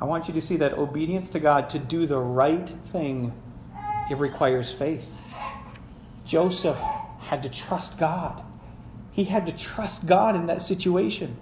I 0.00 0.04
want 0.04 0.28
you 0.28 0.34
to 0.34 0.40
see 0.40 0.56
that 0.58 0.74
obedience 0.74 1.30
to 1.30 1.40
God, 1.40 1.70
to 1.70 1.78
do 1.78 2.06
the 2.06 2.18
right 2.18 2.68
thing, 2.86 3.32
it 4.10 4.18
requires 4.18 4.70
faith. 4.70 5.10
Joseph 6.24 6.78
had 7.20 7.42
to 7.42 7.48
trust 7.48 7.98
God. 7.98 8.42
He 9.12 9.24
had 9.24 9.46
to 9.46 9.52
trust 9.52 10.06
God 10.06 10.34
in 10.34 10.46
that 10.46 10.62
situation. 10.62 11.36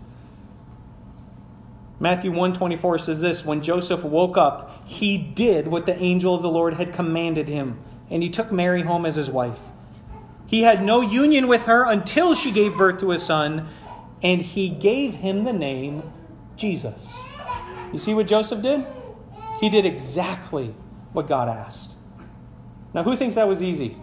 Matthew 2.00 2.30
124 2.30 2.98
says 2.98 3.20
this 3.20 3.44
When 3.44 3.62
Joseph 3.62 4.02
woke 4.02 4.36
up, 4.36 4.84
he 4.86 5.16
did 5.16 5.68
what 5.68 5.86
the 5.86 5.96
angel 5.96 6.34
of 6.34 6.42
the 6.42 6.50
Lord 6.50 6.74
had 6.74 6.92
commanded 6.92 7.48
him, 7.48 7.78
and 8.10 8.22
he 8.22 8.28
took 8.28 8.50
Mary 8.50 8.82
home 8.82 9.06
as 9.06 9.14
his 9.14 9.30
wife. 9.30 9.60
He 10.46 10.62
had 10.62 10.84
no 10.84 11.00
union 11.00 11.48
with 11.48 11.62
her 11.62 11.84
until 11.84 12.34
she 12.34 12.50
gave 12.50 12.76
birth 12.76 13.00
to 13.00 13.12
a 13.12 13.18
son, 13.18 13.68
and 14.22 14.42
he 14.42 14.68
gave 14.68 15.14
him 15.14 15.44
the 15.44 15.52
name 15.52 16.02
Jesus. 16.56 17.08
You 17.92 17.98
see 17.98 18.14
what 18.14 18.26
Joseph 18.26 18.62
did? 18.62 18.84
He 19.60 19.70
did 19.70 19.86
exactly 19.86 20.74
what 21.12 21.28
God 21.28 21.48
asked. 21.48 21.92
Now, 22.92 23.02
who 23.04 23.16
thinks 23.16 23.36
that 23.36 23.48
was 23.48 23.62
easy? 23.62 23.96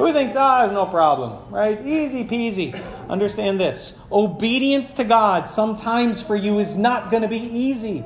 Who 0.00 0.14
thinks, 0.14 0.34
ah, 0.34 0.60
there's 0.60 0.72
no 0.72 0.86
problem, 0.86 1.52
right? 1.52 1.86
Easy 1.86 2.24
peasy. 2.24 2.74
Understand 3.10 3.60
this 3.60 3.92
obedience 4.10 4.94
to 4.94 5.04
God 5.04 5.50
sometimes 5.50 6.22
for 6.22 6.34
you 6.34 6.58
is 6.58 6.74
not 6.74 7.10
going 7.10 7.22
to 7.22 7.28
be 7.28 7.36
easy. 7.36 8.02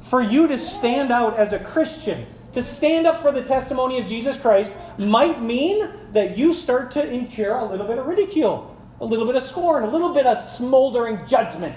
For 0.00 0.20
you 0.20 0.48
to 0.48 0.58
stand 0.58 1.12
out 1.12 1.38
as 1.38 1.52
a 1.52 1.60
Christian, 1.60 2.26
to 2.52 2.64
stand 2.64 3.06
up 3.06 3.22
for 3.22 3.30
the 3.30 3.44
testimony 3.44 4.00
of 4.00 4.08
Jesus 4.08 4.40
Christ, 4.40 4.72
might 4.98 5.40
mean 5.40 5.88
that 6.14 6.36
you 6.36 6.52
start 6.52 6.90
to 6.92 7.08
incur 7.08 7.56
a 7.56 7.70
little 7.70 7.86
bit 7.86 7.98
of 7.98 8.06
ridicule, 8.06 8.76
a 9.00 9.04
little 9.04 9.24
bit 9.24 9.36
of 9.36 9.44
scorn, 9.44 9.84
a 9.84 9.90
little 9.90 10.12
bit 10.12 10.26
of 10.26 10.42
smoldering 10.42 11.24
judgment. 11.28 11.76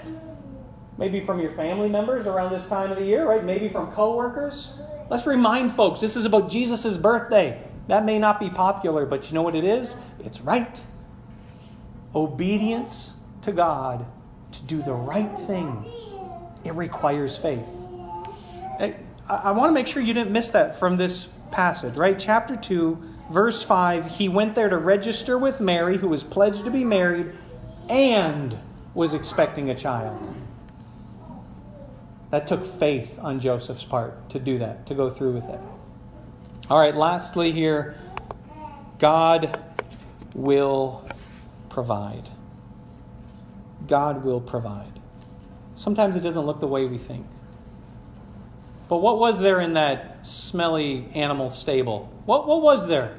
Maybe 0.98 1.24
from 1.24 1.38
your 1.38 1.52
family 1.52 1.88
members 1.88 2.26
around 2.26 2.50
this 2.50 2.66
time 2.66 2.90
of 2.90 2.98
the 2.98 3.04
year, 3.04 3.24
right? 3.28 3.44
Maybe 3.44 3.68
from 3.68 3.92
coworkers. 3.92 4.72
Let's 5.08 5.28
remind 5.28 5.74
folks 5.74 6.00
this 6.00 6.16
is 6.16 6.24
about 6.24 6.50
Jesus' 6.50 6.96
birthday. 6.96 7.62
That 7.88 8.04
may 8.04 8.18
not 8.18 8.38
be 8.38 8.50
popular, 8.50 9.06
but 9.06 9.28
you 9.28 9.34
know 9.34 9.42
what 9.42 9.54
it 9.54 9.64
is? 9.64 9.96
It's 10.20 10.40
right. 10.40 10.80
Obedience 12.14 13.12
to 13.42 13.52
God 13.52 14.06
to 14.52 14.62
do 14.62 14.82
the 14.82 14.92
right 14.92 15.38
thing, 15.40 15.84
it 16.64 16.74
requires 16.74 17.36
faith. 17.36 17.66
I, 18.78 18.94
I 19.28 19.52
want 19.52 19.70
to 19.70 19.72
make 19.72 19.86
sure 19.86 20.02
you 20.02 20.14
didn't 20.14 20.32
miss 20.32 20.50
that 20.50 20.78
from 20.78 20.96
this 20.96 21.28
passage, 21.50 21.96
right? 21.96 22.18
Chapter 22.18 22.56
2, 22.56 23.02
verse 23.30 23.62
5 23.62 24.06
he 24.06 24.28
went 24.28 24.54
there 24.54 24.68
to 24.68 24.76
register 24.76 25.38
with 25.38 25.60
Mary, 25.60 25.98
who 25.98 26.08
was 26.08 26.22
pledged 26.22 26.64
to 26.64 26.70
be 26.70 26.84
married 26.84 27.32
and 27.88 28.58
was 28.94 29.14
expecting 29.14 29.70
a 29.70 29.74
child. 29.74 30.34
That 32.30 32.46
took 32.46 32.64
faith 32.64 33.18
on 33.20 33.40
Joseph's 33.40 33.84
part 33.84 34.30
to 34.30 34.38
do 34.38 34.58
that, 34.58 34.86
to 34.86 34.94
go 34.94 35.10
through 35.10 35.32
with 35.32 35.48
it. 35.48 35.60
All 36.70 36.78
right, 36.78 36.94
lastly, 36.94 37.52
here, 37.52 37.96
God 38.98 39.60
will 40.34 41.06
provide. 41.68 42.28
God 43.88 44.24
will 44.24 44.40
provide. 44.40 45.00
Sometimes 45.74 46.14
it 46.14 46.20
doesn't 46.20 46.46
look 46.46 46.60
the 46.60 46.68
way 46.68 46.86
we 46.86 46.98
think. 46.98 47.26
But 48.88 48.98
what 48.98 49.18
was 49.18 49.40
there 49.40 49.60
in 49.60 49.74
that 49.74 50.26
smelly 50.26 51.08
animal 51.14 51.50
stable? 51.50 52.12
What, 52.26 52.46
what 52.46 52.62
was 52.62 52.88
there? 52.88 53.18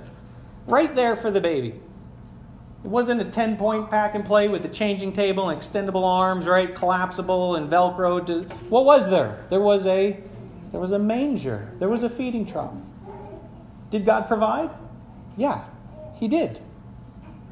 Right 0.67 0.93
there 0.95 1.15
for 1.15 1.29
the 1.29 1.41
baby. 1.41 1.79
It 2.83 2.89
wasn't 2.89 3.21
a 3.21 3.25
10 3.25 3.57
point 3.57 3.89
pack 3.89 4.15
and 4.15 4.25
play 4.25 4.47
with 4.47 4.61
the 4.61 4.69
changing 4.69 5.13
table 5.13 5.49
and 5.49 5.59
extendable 5.59 6.05
arms, 6.05 6.45
right? 6.45 6.73
Collapsible 6.73 7.55
and 7.55 7.69
Velcro. 7.69 8.25
To, 8.27 8.43
what 8.69 8.85
was 8.85 9.09
there? 9.09 9.43
There 9.49 9.61
was 9.61 9.85
a 9.85 10.21
there 10.71 10.79
was 10.79 10.91
a 10.91 10.99
manger. 10.99 11.71
There 11.79 11.89
was 11.89 12.03
a 12.03 12.09
feeding 12.09 12.45
trough. 12.45 12.73
Did 13.93 14.05
God 14.05 14.27
provide? 14.27 14.71
Yeah, 15.37 15.65
He 16.15 16.27
did. 16.27 16.59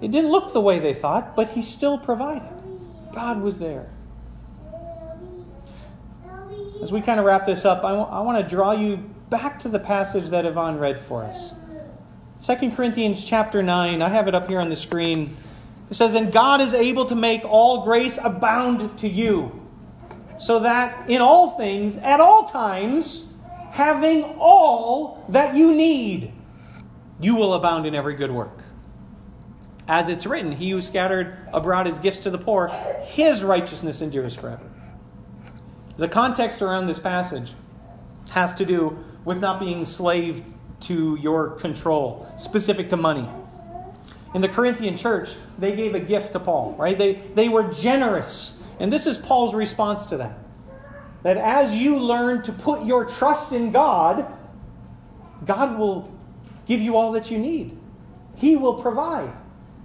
It 0.01 0.09
didn't 0.09 0.31
look 0.31 0.53
the 0.53 0.59
way 0.59 0.79
they 0.79 0.95
thought, 0.95 1.35
but 1.35 1.49
He 1.49 1.61
still 1.61 1.99
provided. 1.99 2.51
God 3.13 3.43
was 3.43 3.59
there. 3.59 3.91
As 6.81 6.91
we 6.91 6.99
kind 6.99 7.19
of 7.19 7.27
wrap 7.27 7.45
this 7.45 7.63
up, 7.63 7.83
I, 7.83 7.89
w- 7.91 8.07
I 8.09 8.21
want 8.21 8.43
to 8.43 8.55
draw 8.55 8.71
you 8.71 8.97
back 9.29 9.59
to 9.59 9.69
the 9.69 9.77
passage 9.77 10.31
that 10.31 10.47
Yvonne 10.47 10.79
read 10.79 10.99
for 10.99 11.23
us. 11.23 11.51
2 12.43 12.71
Corinthians 12.71 13.23
chapter 13.23 13.61
9, 13.61 14.01
I 14.01 14.09
have 14.09 14.27
it 14.27 14.33
up 14.33 14.47
here 14.47 14.59
on 14.59 14.69
the 14.69 14.75
screen. 14.75 15.37
It 15.91 15.93
says, 15.93 16.15
And 16.15 16.33
God 16.33 16.59
is 16.59 16.73
able 16.73 17.05
to 17.05 17.15
make 17.15 17.45
all 17.45 17.83
grace 17.83 18.17
abound 18.17 18.97
to 18.97 19.07
you, 19.07 19.61
so 20.39 20.57
that 20.61 21.07
in 21.07 21.21
all 21.21 21.51
things, 21.51 21.97
at 21.97 22.19
all 22.19 22.45
times, 22.45 23.30
having 23.71 24.23
all 24.37 25.25
that 25.29 25.55
you 25.55 25.73
need, 25.73 26.33
you 27.19 27.35
will 27.35 27.53
abound 27.53 27.85
in 27.85 27.95
every 27.95 28.15
good 28.15 28.31
work. 28.31 28.59
As 29.87 30.09
it's 30.09 30.25
written, 30.25 30.51
He 30.51 30.69
who 30.69 30.81
scattered 30.81 31.37
abroad 31.53 31.87
his 31.87 31.99
gifts 31.99 32.19
to 32.21 32.29
the 32.29 32.37
poor, 32.37 32.67
his 33.03 33.43
righteousness 33.43 34.01
endures 34.01 34.35
forever. 34.35 34.69
The 35.97 36.07
context 36.07 36.61
around 36.61 36.87
this 36.87 36.99
passage 36.99 37.53
has 38.29 38.53
to 38.55 38.65
do 38.65 39.03
with 39.25 39.39
not 39.39 39.59
being 39.59 39.85
slave 39.85 40.43
to 40.81 41.17
your 41.21 41.51
control, 41.51 42.27
specific 42.37 42.89
to 42.89 42.97
money. 42.97 43.27
In 44.33 44.41
the 44.41 44.47
Corinthian 44.49 44.97
church, 44.97 45.29
they 45.57 45.75
gave 45.75 45.93
a 45.93 45.99
gift 45.99 46.33
to 46.33 46.39
Paul, 46.39 46.75
right? 46.77 46.97
They, 46.97 47.13
they 47.35 47.49
were 47.49 47.71
generous. 47.71 48.57
And 48.79 48.91
this 48.91 49.05
is 49.05 49.17
Paul's 49.17 49.53
response 49.53 50.05
to 50.07 50.17
that. 50.17 50.37
That 51.23 51.37
as 51.37 51.75
you 51.75 51.97
learn 51.99 52.41
to 52.43 52.51
put 52.51 52.85
your 52.85 53.05
trust 53.05 53.51
in 53.51 53.71
God, 53.71 54.25
God 55.45 55.77
will 55.77 56.11
give 56.65 56.81
you 56.81 56.95
all 56.95 57.11
that 57.13 57.29
you 57.29 57.37
need. 57.37 57.77
He 58.35 58.55
will 58.55 58.81
provide. 58.81 59.31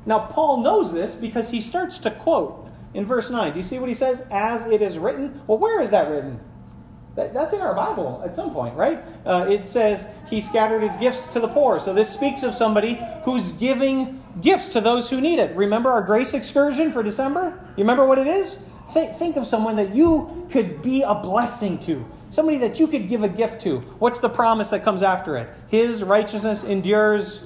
Now, 0.06 0.20
Paul 0.20 0.62
knows 0.62 0.92
this 0.92 1.14
because 1.14 1.50
he 1.50 1.60
starts 1.60 1.98
to 2.00 2.10
quote 2.10 2.70
in 2.94 3.04
verse 3.04 3.28
9. 3.28 3.52
Do 3.52 3.58
you 3.58 3.62
see 3.62 3.78
what 3.78 3.88
he 3.88 3.94
says? 3.94 4.22
As 4.30 4.64
it 4.66 4.80
is 4.80 4.98
written. 4.98 5.42
Well, 5.46 5.58
where 5.58 5.82
is 5.82 5.90
that 5.90 6.08
written? 6.08 6.40
That's 7.16 7.54
in 7.54 7.62
our 7.62 7.74
Bible 7.74 8.22
at 8.24 8.34
some 8.34 8.52
point, 8.52 8.76
right? 8.76 9.02
Uh, 9.24 9.46
it 9.48 9.66
says 9.66 10.06
he 10.28 10.42
scattered 10.42 10.82
his 10.82 10.94
gifts 10.96 11.28
to 11.28 11.40
the 11.40 11.48
poor. 11.48 11.80
So 11.80 11.94
this 11.94 12.10
speaks 12.10 12.42
of 12.42 12.54
somebody 12.54 13.00
who's 13.24 13.52
giving 13.52 14.22
gifts 14.42 14.68
to 14.70 14.82
those 14.82 15.08
who 15.08 15.20
need 15.20 15.38
it. 15.38 15.56
Remember 15.56 15.90
our 15.90 16.02
grace 16.02 16.34
excursion 16.34 16.92
for 16.92 17.02
December? 17.02 17.58
You 17.76 17.84
remember 17.84 18.06
what 18.06 18.18
it 18.18 18.26
is? 18.26 18.58
Think, 18.92 19.16
think 19.16 19.36
of 19.36 19.46
someone 19.46 19.76
that 19.76 19.94
you 19.94 20.46
could 20.50 20.80
be 20.82 21.02
a 21.02 21.14
blessing 21.14 21.78
to, 21.80 22.04
somebody 22.30 22.58
that 22.58 22.78
you 22.78 22.86
could 22.86 23.08
give 23.08 23.22
a 23.22 23.28
gift 23.28 23.60
to. 23.62 23.80
What's 23.98 24.20
the 24.20 24.28
promise 24.28 24.70
that 24.70 24.84
comes 24.84 25.02
after 25.02 25.36
it? 25.36 25.48
His 25.68 26.02
righteousness 26.04 26.62
endures 26.62 27.40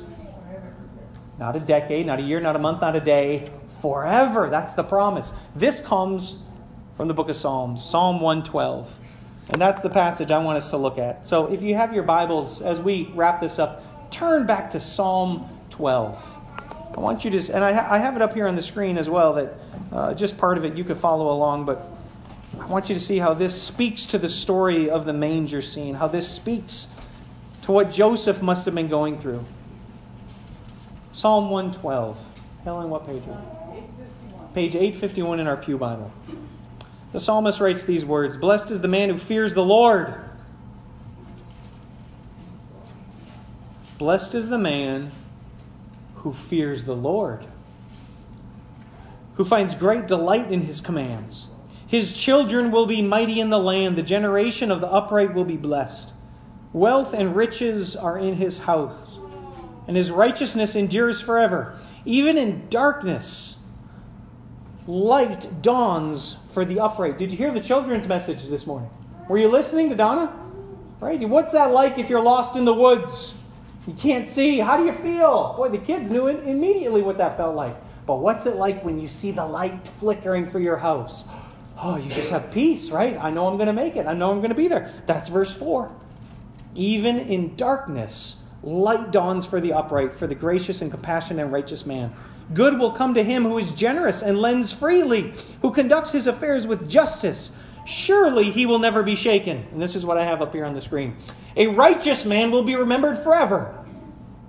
not 1.39 1.57
a 1.57 1.61
decade, 1.61 2.07
not 2.07 2.19
a 2.19 2.23
year, 2.23 2.41
not 2.41 2.57
a 2.57 2.59
month, 2.59 2.83
not 2.83 2.95
a 2.95 3.01
day, 3.01 3.51
forever. 3.81 4.51
That's 4.51 4.75
the 4.75 4.85
promise. 4.85 5.33
This 5.57 5.81
comes 5.81 6.37
from 6.97 7.09
the 7.09 7.15
book 7.15 7.31
of 7.31 7.37
Psalms, 7.37 7.83
Psalm 7.83 8.21
112. 8.21 8.95
And 9.49 9.61
that's 9.61 9.81
the 9.81 9.91
passage 9.91 10.31
I 10.31 10.39
want 10.39 10.59
us 10.59 10.71
to 10.71 10.77
look 10.77 10.99
at. 10.99 11.27
So 11.27 11.47
if 11.47 11.63
you 11.63 11.75
have 11.75 11.95
your 11.95 12.03
Bibles, 12.03 12.61
as 12.61 12.79
we 12.79 13.11
wrap 13.15 13.41
this 13.41 13.59
up, 13.59 14.11
turn 14.11 14.47
back 14.47 14.71
to 14.71 14.81
Psalm 14.81 15.49
12. 15.71 16.37
I 16.97 17.01
want 17.01 17.25
you 17.25 17.31
to, 17.31 17.55
and 17.55 17.65
I, 17.65 17.73
ha- 17.73 17.87
I 17.89 17.99
have 17.99 18.17
it 18.17 18.23
up 18.23 18.35
here 18.35 18.47
on 18.47 18.55
the 18.55 18.63
screen 18.63 18.99
as 18.99 19.09
well, 19.09 19.33
that 19.35 19.55
uh, 19.93 20.15
just 20.15 20.39
part 20.39 20.59
of 20.59 20.65
it 20.65 20.77
you 20.77 20.85
could 20.85 20.99
follow 20.99 21.31
along, 21.31 21.65
but 21.65 21.87
I 22.59 22.67
want 22.67 22.89
you 22.89 22.95
to 22.95 23.01
see 23.01 23.19
how 23.19 23.35
this 23.35 23.61
speaks 23.61 24.07
to 24.07 24.19
the 24.19 24.29
story 24.29 24.91
of 24.91 25.05
the 25.05 25.13
manger 25.13 25.63
scene, 25.63 25.95
how 25.95 26.09
this 26.09 26.29
speaks 26.29 26.89
to 27.63 27.73
what 27.73 27.91
Joseph 27.91 28.43
must 28.43 28.65
have 28.65 28.75
been 28.75 28.89
going 28.89 29.19
through. 29.19 29.45
Psalm 31.13 31.51
112. 31.51 32.19
Helen, 32.65 32.91
what 32.91 33.07
page? 33.07 33.23
Page 34.55 34.75
851 34.75 35.41
in 35.41 35.47
our 35.47 35.57
Pew 35.57 35.79
Bible. 35.79 36.13
The 37.13 37.21
psalmist 37.21 37.61
writes 37.61 37.85
these 37.85 38.05
words 38.05 38.37
Blessed 38.37 38.71
is 38.71 38.81
the 38.81 38.89
man 38.89 39.11
who 39.11 39.19
fears 39.19 39.55
the 39.55 39.65
Lord. 39.65 40.15
Blessed 43.99 44.35
is 44.35 44.49
the 44.49 44.59
man 44.59 45.11
who 46.17 46.33
fears 46.33 46.85
the 46.85 46.97
Lord, 46.97 47.47
who 49.41 49.45
finds 49.47 49.75
great 49.75 50.07
delight 50.07 50.53
in 50.53 50.61
his 50.61 50.83
commands. 50.83 51.49
His 51.87 52.15
children 52.15 52.71
will 52.71 52.85
be 52.85 53.01
mighty 53.01 53.41
in 53.41 53.49
the 53.49 53.59
land, 53.59 53.97
the 53.97 54.03
generation 54.03 54.71
of 54.71 54.83
the 54.83 54.87
upright 54.87 55.33
will 55.33 55.47
be 55.47 55.57
blessed. 55.57 56.13
Wealth 56.75 57.15
and 57.15 57.35
riches 57.35 57.97
are 57.97 58.19
in 58.19 58.35
his 58.35 58.59
house, 58.59 59.19
and 59.89 59.97
his 59.97 60.11
righteousness 60.11 60.77
endures 60.77 61.23
forever. 61.23 61.79
Even 62.05 62.37
in 62.37 62.69
darkness, 62.69 63.57
light 64.87 65.63
dawns 65.63 66.37
for 66.53 66.67
the 66.67 66.79
upright. 66.79 67.17
Did 67.17 67.33
you 67.33 67.39
hear 67.39 67.51
the 67.51 67.61
children's 67.61 68.07
message 68.07 68.47
this 68.47 68.67
morning? 68.67 68.91
Were 69.27 69.39
you 69.39 69.49
listening 69.49 69.89
to 69.89 69.95
Donna? 69.95 70.39
Right? 71.01 71.27
What's 71.27 71.55
that 71.55 71.73
like 71.73 71.99
if 71.99 72.11
you're 72.11 72.21
lost 72.21 72.57
in 72.57 72.67
the 72.67 72.75
woods? 72.75 73.33
You 73.87 73.95
can't 73.95 74.29
see. 74.29 74.59
How 74.59 74.77
do 74.77 74.85
you 74.85 74.93
feel? 74.93 75.55
Boy, 75.57 75.71
the 75.71 75.79
kids 75.79 76.11
knew 76.11 76.29
immediately 76.29 77.01
what 77.01 77.17
that 77.17 77.39
felt 77.39 77.57
like. 77.57 77.75
What's 78.19 78.47
it 78.47 78.57
like 78.57 78.85
when 78.85 78.99
you 78.99 79.09
see 79.09 79.31
the 79.31 79.47
light 79.47 79.87
flickering 80.01 80.51
for 80.51 80.59
your 80.59 80.79
house? 80.79 81.25
Oh, 81.83 81.97
you 81.97 82.11
just 82.11 82.31
have 82.31 82.51
peace, 82.51 82.91
right? 82.91 83.17
I 83.17 83.31
know 83.31 83.47
I'm 83.47 83.57
going 83.57 83.67
to 83.67 83.73
make 83.73 83.97
it. 83.97 84.07
I 84.07 84.13
know 84.13 84.31
I'm 84.31 84.39
going 84.39 84.51
to 84.51 84.55
be 84.55 84.69
there. 84.69 84.93
That's 85.07 85.29
verse 85.29 85.55
4. 85.55 85.91
Even 86.75 87.19
in 87.19 87.57
darkness, 87.57 88.37
light 88.63 89.11
dawns 89.11 89.47
for 89.47 89.61
the 89.61 89.73
upright, 89.73 90.15
for 90.15 90.27
the 90.27 90.35
gracious 90.35 90.83
and 90.83 90.91
compassionate 90.91 91.43
and 91.43 91.53
righteous 91.53 91.87
man. 91.87 92.13
Good 92.53 92.79
will 92.79 92.93
come 92.93 93.15
to 93.15 93.23
him 93.23 93.45
who 93.45 93.59
is 93.59 93.73
generous 93.73 94.23
and 94.23 94.39
lends 94.39 94.73
freely, 94.73 95.33
who 95.63 95.73
conducts 95.73 96.13
his 96.13 96.27
affairs 96.27 96.67
with 96.67 96.89
justice. 96.89 97.53
Surely 97.87 98.51
he 98.51 98.67
will 98.67 98.79
never 98.79 99.03
be 99.03 99.17
shaken. 99.17 99.67
And 99.73 99.81
this 99.81 99.95
is 99.95 100.05
what 100.05 100.19
I 100.19 100.25
have 100.25 100.43
up 100.43 100.53
here 100.53 100.65
on 100.65 100.75
the 100.75 100.81
screen. 100.81 101.17
A 101.57 101.69
righteous 101.69 102.25
man 102.25 102.51
will 102.51 102.63
be 102.63 102.75
remembered 102.75 103.19
forever. 103.19 103.85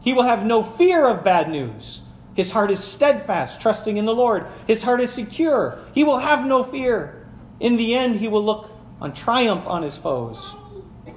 He 0.01 0.13
will 0.13 0.23
have 0.23 0.45
no 0.45 0.63
fear 0.63 1.07
of 1.07 1.23
bad 1.23 1.49
news. 1.49 2.01
His 2.35 2.51
heart 2.51 2.71
is 2.71 2.81
steadfast, 2.81 3.59
trusting 3.61 3.97
in 3.97 4.05
the 4.05 4.15
Lord. 4.15 4.45
His 4.67 4.83
heart 4.83 5.01
is 5.01 5.11
secure. 5.11 5.83
He 5.93 6.03
will 6.03 6.19
have 6.19 6.45
no 6.45 6.63
fear. 6.63 7.27
In 7.59 7.77
the 7.77 7.93
end, 7.93 8.17
he 8.17 8.27
will 8.27 8.43
look 8.43 8.71
on 8.99 9.13
triumph 9.13 9.65
on 9.67 9.83
his 9.83 9.97
foes. 9.97 10.53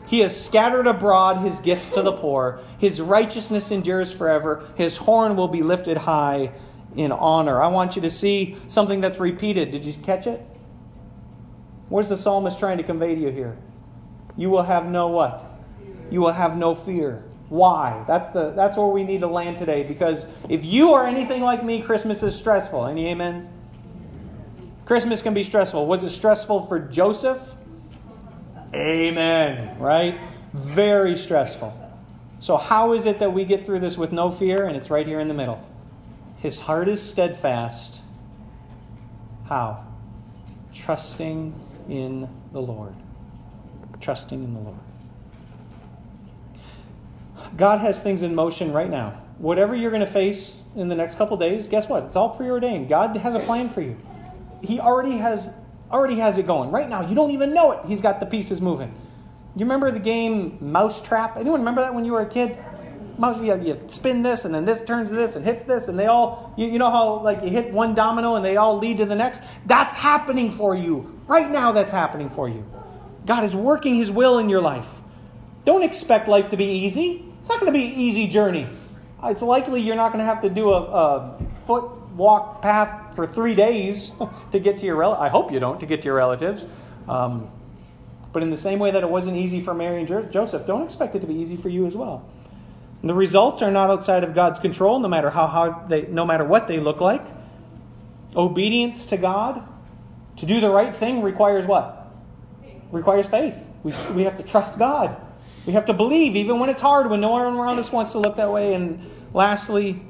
He 0.06 0.20
has 0.20 0.38
scattered 0.38 0.86
abroad 0.86 1.38
his 1.38 1.58
gifts 1.60 1.90
to 1.90 2.02
the 2.02 2.12
poor. 2.12 2.60
His 2.78 3.00
righteousness 3.00 3.70
endures 3.70 4.12
forever. 4.12 4.68
His 4.76 4.96
horn 4.96 5.36
will 5.36 5.48
be 5.48 5.62
lifted 5.62 5.98
high 5.98 6.52
in 6.96 7.12
honor. 7.12 7.62
I 7.62 7.68
want 7.68 7.96
you 7.96 8.02
to 8.02 8.10
see 8.10 8.56
something 8.68 9.00
that's 9.00 9.18
repeated. 9.18 9.70
Did 9.70 9.84
you 9.84 9.94
catch 9.94 10.26
it? 10.26 10.44
What's 11.88 12.08
the 12.08 12.16
psalmist 12.16 12.58
trying 12.58 12.78
to 12.78 12.84
convey 12.84 13.14
to 13.14 13.20
you 13.20 13.30
here? 13.30 13.56
You 14.36 14.50
will 14.50 14.62
have 14.62 14.86
no 14.86 15.08
what? 15.08 15.44
You 16.10 16.20
will 16.20 16.32
have 16.32 16.56
no 16.56 16.74
fear. 16.74 17.24
Why? 17.54 18.02
That's 18.08 18.30
the 18.30 18.50
that's 18.50 18.76
where 18.76 18.88
we 18.88 19.04
need 19.04 19.20
to 19.20 19.28
land 19.28 19.58
today 19.58 19.84
because 19.84 20.26
if 20.48 20.64
you 20.64 20.92
are 20.94 21.06
anything 21.06 21.40
like 21.40 21.62
me, 21.62 21.82
Christmas 21.82 22.20
is 22.24 22.34
stressful. 22.34 22.84
Any 22.84 23.12
amens? 23.12 23.46
Christmas 24.86 25.22
can 25.22 25.34
be 25.34 25.44
stressful. 25.44 25.86
Was 25.86 26.02
it 26.02 26.10
stressful 26.10 26.66
for 26.66 26.80
Joseph? 26.80 27.54
Amen. 28.74 29.78
Right? 29.78 30.20
Very 30.52 31.16
stressful. 31.16 31.72
So 32.40 32.56
how 32.56 32.92
is 32.92 33.06
it 33.06 33.20
that 33.20 33.32
we 33.32 33.44
get 33.44 33.64
through 33.64 33.78
this 33.78 33.96
with 33.96 34.10
no 34.10 34.32
fear? 34.32 34.66
And 34.66 34.76
it's 34.76 34.90
right 34.90 35.06
here 35.06 35.20
in 35.20 35.28
the 35.28 35.34
middle. 35.34 35.64
His 36.38 36.58
heart 36.58 36.88
is 36.88 37.00
steadfast. 37.00 38.02
How? 39.44 39.86
Trusting 40.72 41.54
in 41.88 42.28
the 42.50 42.60
Lord. 42.60 42.96
Trusting 44.00 44.42
in 44.42 44.54
the 44.54 44.60
Lord. 44.60 44.93
God 47.56 47.80
has 47.80 48.00
things 48.00 48.22
in 48.22 48.34
motion 48.34 48.72
right 48.72 48.90
now. 48.90 49.22
Whatever 49.38 49.74
you're 49.74 49.90
going 49.90 50.04
to 50.04 50.06
face 50.06 50.56
in 50.76 50.88
the 50.88 50.94
next 50.94 51.16
couple 51.16 51.36
days, 51.36 51.68
guess 51.68 51.88
what? 51.88 52.04
It's 52.04 52.16
all 52.16 52.30
preordained. 52.30 52.88
God 52.88 53.16
has 53.16 53.34
a 53.34 53.40
plan 53.40 53.68
for 53.68 53.80
you. 53.80 53.96
He 54.62 54.80
already 54.80 55.16
has 55.18 55.50
already 55.90 56.16
has 56.16 56.38
it 56.38 56.46
going. 56.46 56.70
Right 56.70 56.88
now, 56.88 57.06
you 57.06 57.14
don't 57.14 57.30
even 57.30 57.54
know 57.54 57.72
it. 57.72 57.86
He's 57.86 58.00
got 58.00 58.20
the 58.20 58.26
pieces 58.26 58.60
moving. 58.60 58.92
You 59.56 59.64
remember 59.64 59.90
the 59.90 60.00
game 60.00 60.58
Mousetrap? 60.60 61.36
Anyone 61.36 61.60
remember 61.60 61.82
that 61.82 61.94
when 61.94 62.04
you 62.04 62.12
were 62.12 62.22
a 62.22 62.28
kid? 62.28 62.58
Mouse, 63.16 63.40
you, 63.40 63.54
you 63.62 63.80
spin 63.86 64.22
this, 64.22 64.44
and 64.44 64.52
then 64.52 64.64
this 64.64 64.82
turns 64.82 65.10
this 65.10 65.36
and 65.36 65.44
hits 65.44 65.62
this, 65.62 65.86
and 65.86 65.96
they 65.96 66.06
all, 66.06 66.52
you, 66.56 66.66
you 66.66 66.80
know 66.80 66.90
how 66.90 67.20
like 67.20 67.42
you 67.42 67.48
hit 67.48 67.72
one 67.72 67.94
domino 67.94 68.34
and 68.34 68.44
they 68.44 68.56
all 68.56 68.78
lead 68.78 68.98
to 68.98 69.06
the 69.06 69.14
next? 69.14 69.42
That's 69.66 69.94
happening 69.94 70.50
for 70.50 70.74
you. 70.74 71.20
Right 71.28 71.48
now, 71.48 71.70
that's 71.70 71.92
happening 71.92 72.28
for 72.28 72.48
you. 72.48 72.64
God 73.24 73.44
is 73.44 73.54
working 73.54 73.94
His 73.94 74.10
will 74.10 74.38
in 74.38 74.48
your 74.48 74.60
life. 74.60 75.02
Don't 75.64 75.82
expect 75.82 76.26
life 76.26 76.48
to 76.48 76.56
be 76.56 76.64
easy. 76.64 77.24
It's 77.44 77.50
not 77.50 77.60
going 77.60 77.70
to 77.70 77.78
be 77.78 77.84
an 77.84 78.00
easy 78.00 78.26
journey. 78.26 78.66
It's 79.22 79.42
likely 79.42 79.82
you're 79.82 79.96
not 79.96 80.14
going 80.14 80.20
to 80.20 80.24
have 80.24 80.40
to 80.40 80.48
do 80.48 80.70
a, 80.70 80.80
a 80.80 81.38
foot 81.66 81.84
walk 82.12 82.62
path 82.62 83.14
for 83.14 83.26
three 83.26 83.54
days 83.54 84.12
to 84.52 84.58
get 84.58 84.78
to 84.78 84.86
your 84.86 84.96
rel- 84.96 85.12
I 85.12 85.28
hope 85.28 85.52
you 85.52 85.60
don't 85.60 85.78
to 85.80 85.84
get 85.84 86.00
to 86.00 86.06
your 86.06 86.14
relatives. 86.14 86.66
Um, 87.06 87.50
but 88.32 88.42
in 88.42 88.48
the 88.48 88.56
same 88.56 88.78
way 88.78 88.92
that 88.92 89.02
it 89.02 89.10
wasn't 89.10 89.36
easy 89.36 89.60
for 89.60 89.74
Mary 89.74 89.98
and 89.98 90.08
jo- 90.08 90.22
Joseph, 90.22 90.64
don't 90.64 90.84
expect 90.84 91.16
it 91.16 91.20
to 91.20 91.26
be 91.26 91.34
easy 91.34 91.54
for 91.54 91.68
you 91.68 91.84
as 91.84 91.94
well. 91.94 92.26
And 93.02 93.10
the 93.10 93.14
results 93.14 93.60
are 93.60 93.70
not 93.70 93.90
outside 93.90 94.24
of 94.24 94.34
God's 94.34 94.58
control, 94.58 94.98
no 94.98 95.08
matter 95.08 95.28
how, 95.28 95.46
how 95.46 95.84
they, 95.86 96.06
no 96.06 96.24
matter 96.24 96.44
what 96.44 96.66
they 96.66 96.80
look 96.80 97.02
like. 97.02 97.26
Obedience 98.34 99.04
to 99.04 99.18
God, 99.18 99.68
to 100.38 100.46
do 100.46 100.62
the 100.62 100.70
right 100.70 100.96
thing, 100.96 101.20
requires 101.20 101.66
what? 101.66 102.10
Requires 102.90 103.26
faith. 103.26 103.66
We, 103.82 103.92
we 104.14 104.22
have 104.22 104.38
to 104.38 104.42
trust 104.42 104.78
God. 104.78 105.20
We 105.66 105.72
have 105.72 105.86
to 105.86 105.94
believe, 105.94 106.36
even 106.36 106.58
when 106.58 106.68
it's 106.68 106.82
hard, 106.82 107.08
when 107.08 107.20
no 107.20 107.30
one 107.30 107.56
around 107.56 107.78
us 107.78 107.90
wants 107.90 108.12
to 108.12 108.18
look 108.18 108.36
that 108.36 108.52
way. 108.52 108.74
And 108.74 109.10
lastly, 109.32 110.02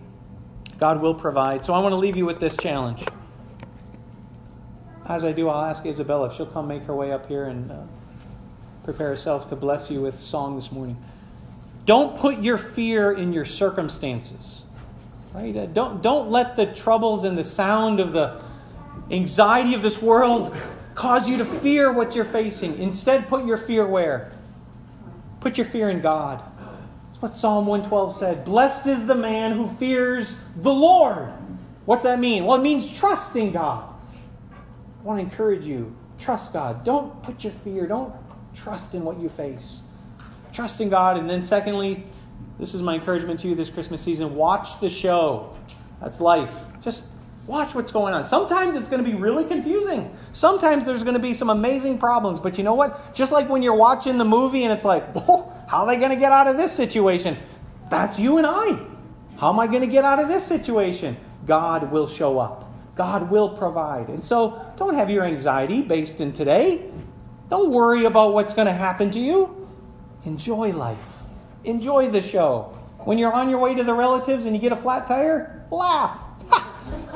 God 0.78 1.00
will 1.00 1.14
provide. 1.14 1.64
So 1.64 1.72
I 1.74 1.78
want 1.78 1.92
to 1.92 1.96
leave 1.96 2.16
you 2.16 2.26
with 2.26 2.40
this 2.40 2.56
challenge. 2.56 3.04
As 5.06 5.22
I 5.22 5.32
do, 5.32 5.48
I'll 5.48 5.64
ask 5.64 5.84
Isabella 5.86 6.28
if 6.28 6.34
she'll 6.34 6.46
come 6.46 6.66
make 6.66 6.82
her 6.84 6.94
way 6.94 7.12
up 7.12 7.26
here 7.26 7.44
and 7.44 7.70
uh, 7.70 7.82
prepare 8.84 9.08
herself 9.08 9.48
to 9.50 9.56
bless 9.56 9.90
you 9.90 10.00
with 10.00 10.18
a 10.18 10.22
song 10.22 10.56
this 10.56 10.72
morning. 10.72 10.96
Don't 11.84 12.16
put 12.16 12.40
your 12.40 12.56
fear 12.56 13.12
in 13.12 13.32
your 13.32 13.44
circumstances. 13.44 14.62
Right? 15.34 15.54
Uh, 15.56 15.66
don't, 15.66 16.02
don't 16.02 16.30
let 16.30 16.56
the 16.56 16.66
troubles 16.66 17.24
and 17.24 17.36
the 17.36 17.44
sound 17.44 18.00
of 18.00 18.12
the 18.12 18.42
anxiety 19.10 19.74
of 19.74 19.82
this 19.82 20.00
world 20.00 20.56
cause 20.94 21.28
you 21.28 21.36
to 21.36 21.44
fear 21.44 21.92
what 21.92 22.14
you're 22.16 22.24
facing. 22.24 22.78
Instead, 22.78 23.28
put 23.28 23.44
your 23.44 23.56
fear 23.56 23.86
where? 23.86 24.32
Put 25.44 25.58
your 25.58 25.66
fear 25.66 25.90
in 25.90 26.00
God. 26.00 26.42
That's 27.04 27.20
what 27.20 27.34
Psalm 27.34 27.66
112 27.66 28.16
said. 28.16 28.44
Blessed 28.46 28.86
is 28.86 29.06
the 29.06 29.14
man 29.14 29.52
who 29.52 29.68
fears 29.68 30.36
the 30.56 30.72
Lord. 30.72 31.34
What's 31.84 32.04
that 32.04 32.18
mean? 32.18 32.46
Well, 32.46 32.58
it 32.58 32.62
means 32.62 32.90
trusting 32.90 33.52
God. 33.52 33.94
I 34.50 35.02
want 35.02 35.20
to 35.20 35.22
encourage 35.22 35.66
you 35.66 35.94
trust 36.18 36.54
God. 36.54 36.82
Don't 36.82 37.22
put 37.22 37.44
your 37.44 37.52
fear, 37.52 37.86
don't 37.86 38.14
trust 38.54 38.94
in 38.94 39.04
what 39.04 39.20
you 39.20 39.28
face. 39.28 39.82
Trust 40.54 40.80
in 40.80 40.88
God. 40.88 41.18
And 41.18 41.28
then, 41.28 41.42
secondly, 41.42 42.06
this 42.58 42.72
is 42.72 42.80
my 42.80 42.94
encouragement 42.94 43.38
to 43.40 43.48
you 43.48 43.54
this 43.54 43.68
Christmas 43.68 44.00
season 44.00 44.36
watch 44.36 44.80
the 44.80 44.88
show. 44.88 45.54
That's 46.00 46.22
life. 46.22 46.54
Just 46.80 47.04
watch 47.46 47.74
what's 47.74 47.92
going 47.92 48.14
on. 48.14 48.24
Sometimes 48.26 48.76
it's 48.76 48.88
going 48.88 49.04
to 49.04 49.08
be 49.08 49.16
really 49.16 49.44
confusing. 49.44 50.14
Sometimes 50.32 50.86
there's 50.86 51.02
going 51.02 51.14
to 51.14 51.20
be 51.20 51.34
some 51.34 51.50
amazing 51.50 51.98
problems. 51.98 52.40
But 52.40 52.58
you 52.58 52.64
know 52.64 52.74
what? 52.74 53.14
Just 53.14 53.32
like 53.32 53.48
when 53.48 53.62
you're 53.62 53.76
watching 53.76 54.18
the 54.18 54.24
movie 54.24 54.64
and 54.64 54.72
it's 54.72 54.84
like, 54.84 55.04
oh, 55.14 55.52
how 55.68 55.80
are 55.80 55.86
they 55.86 55.96
going 55.96 56.10
to 56.10 56.16
get 56.16 56.32
out 56.32 56.46
of 56.46 56.56
this 56.56 56.72
situation? 56.72 57.36
That's 57.90 58.18
you 58.18 58.38
and 58.38 58.46
I. 58.46 58.78
How 59.36 59.50
am 59.50 59.60
I 59.60 59.66
going 59.66 59.80
to 59.80 59.86
get 59.86 60.04
out 60.04 60.18
of 60.18 60.28
this 60.28 60.46
situation? 60.46 61.16
God 61.46 61.90
will 61.90 62.06
show 62.06 62.38
up. 62.38 62.70
God 62.94 63.30
will 63.30 63.50
provide. 63.50 64.08
And 64.08 64.22
so 64.22 64.72
don't 64.76 64.94
have 64.94 65.10
your 65.10 65.24
anxiety 65.24 65.82
based 65.82 66.20
in 66.20 66.32
today. 66.32 66.90
Don't 67.50 67.70
worry 67.70 68.04
about 68.04 68.32
what's 68.32 68.54
going 68.54 68.66
to 68.66 68.72
happen 68.72 69.10
to 69.10 69.20
you. 69.20 69.68
Enjoy 70.24 70.72
life. 70.72 71.24
Enjoy 71.64 72.08
the 72.08 72.22
show. 72.22 72.78
When 73.00 73.18
you're 73.18 73.32
on 73.32 73.50
your 73.50 73.58
way 73.58 73.74
to 73.74 73.84
the 73.84 73.92
relatives 73.92 74.46
and 74.46 74.54
you 74.54 74.62
get 74.62 74.72
a 74.72 74.76
flat 74.76 75.06
tire, 75.06 75.66
laugh. 75.70 76.18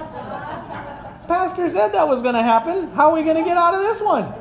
Pastor 1.28 1.68
said 1.68 1.88
that 1.92 2.08
was 2.08 2.22
going 2.22 2.34
to 2.34 2.42
happen. 2.42 2.90
How 2.92 3.10
are 3.10 3.14
we 3.14 3.22
going 3.22 3.36
to 3.36 3.44
get 3.44 3.58
out 3.58 3.74
of 3.74 3.80
this 3.80 4.00
one? 4.00 4.32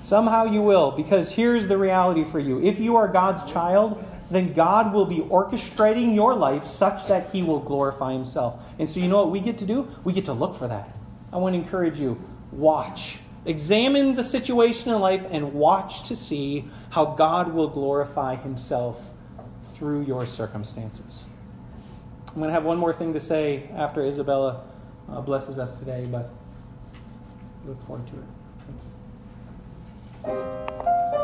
Somehow 0.00 0.46
you 0.46 0.60
will, 0.62 0.90
because 0.90 1.30
here's 1.30 1.68
the 1.68 1.78
reality 1.78 2.24
for 2.24 2.40
you. 2.40 2.60
If 2.60 2.80
you 2.80 2.96
are 2.96 3.06
God's 3.06 3.50
child, 3.50 4.04
then 4.32 4.52
God 4.52 4.92
will 4.92 5.04
be 5.04 5.18
orchestrating 5.18 6.12
your 6.12 6.34
life 6.34 6.64
such 6.64 7.06
that 7.06 7.30
He 7.30 7.42
will 7.42 7.60
glorify 7.60 8.12
Himself. 8.12 8.60
And 8.80 8.88
so, 8.88 8.98
you 8.98 9.06
know 9.06 9.18
what 9.18 9.30
we 9.30 9.38
get 9.38 9.58
to 9.58 9.64
do? 9.64 9.88
We 10.02 10.12
get 10.12 10.24
to 10.24 10.32
look 10.32 10.56
for 10.56 10.66
that. 10.66 10.90
I 11.32 11.36
want 11.36 11.54
to 11.54 11.60
encourage 11.60 12.00
you 12.00 12.20
watch. 12.50 13.18
Examine 13.44 14.16
the 14.16 14.24
situation 14.24 14.90
in 14.90 15.00
life 15.00 15.24
and 15.30 15.54
watch 15.54 16.08
to 16.08 16.16
see 16.16 16.68
how 16.90 17.04
God 17.04 17.52
will 17.52 17.68
glorify 17.68 18.34
Himself 18.34 19.10
through 19.74 20.02
your 20.02 20.26
circumstances. 20.26 21.26
I'm 22.28 22.36
going 22.36 22.48
to 22.48 22.54
have 22.54 22.64
one 22.64 22.78
more 22.78 22.92
thing 22.92 23.12
to 23.12 23.20
say 23.20 23.70
after 23.74 24.04
Isabella 24.04 24.64
uh, 25.10 25.20
blesses 25.20 25.58
us 25.58 25.78
today, 25.78 26.06
but 26.10 26.30
look 27.66 27.80
forward 27.86 28.06
to 28.08 28.14
it. 28.14 28.24
Thank 30.24 30.36
for 30.36 31.21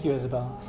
Thank 0.00 0.12
you, 0.12 0.16
Isabel. 0.16 0.62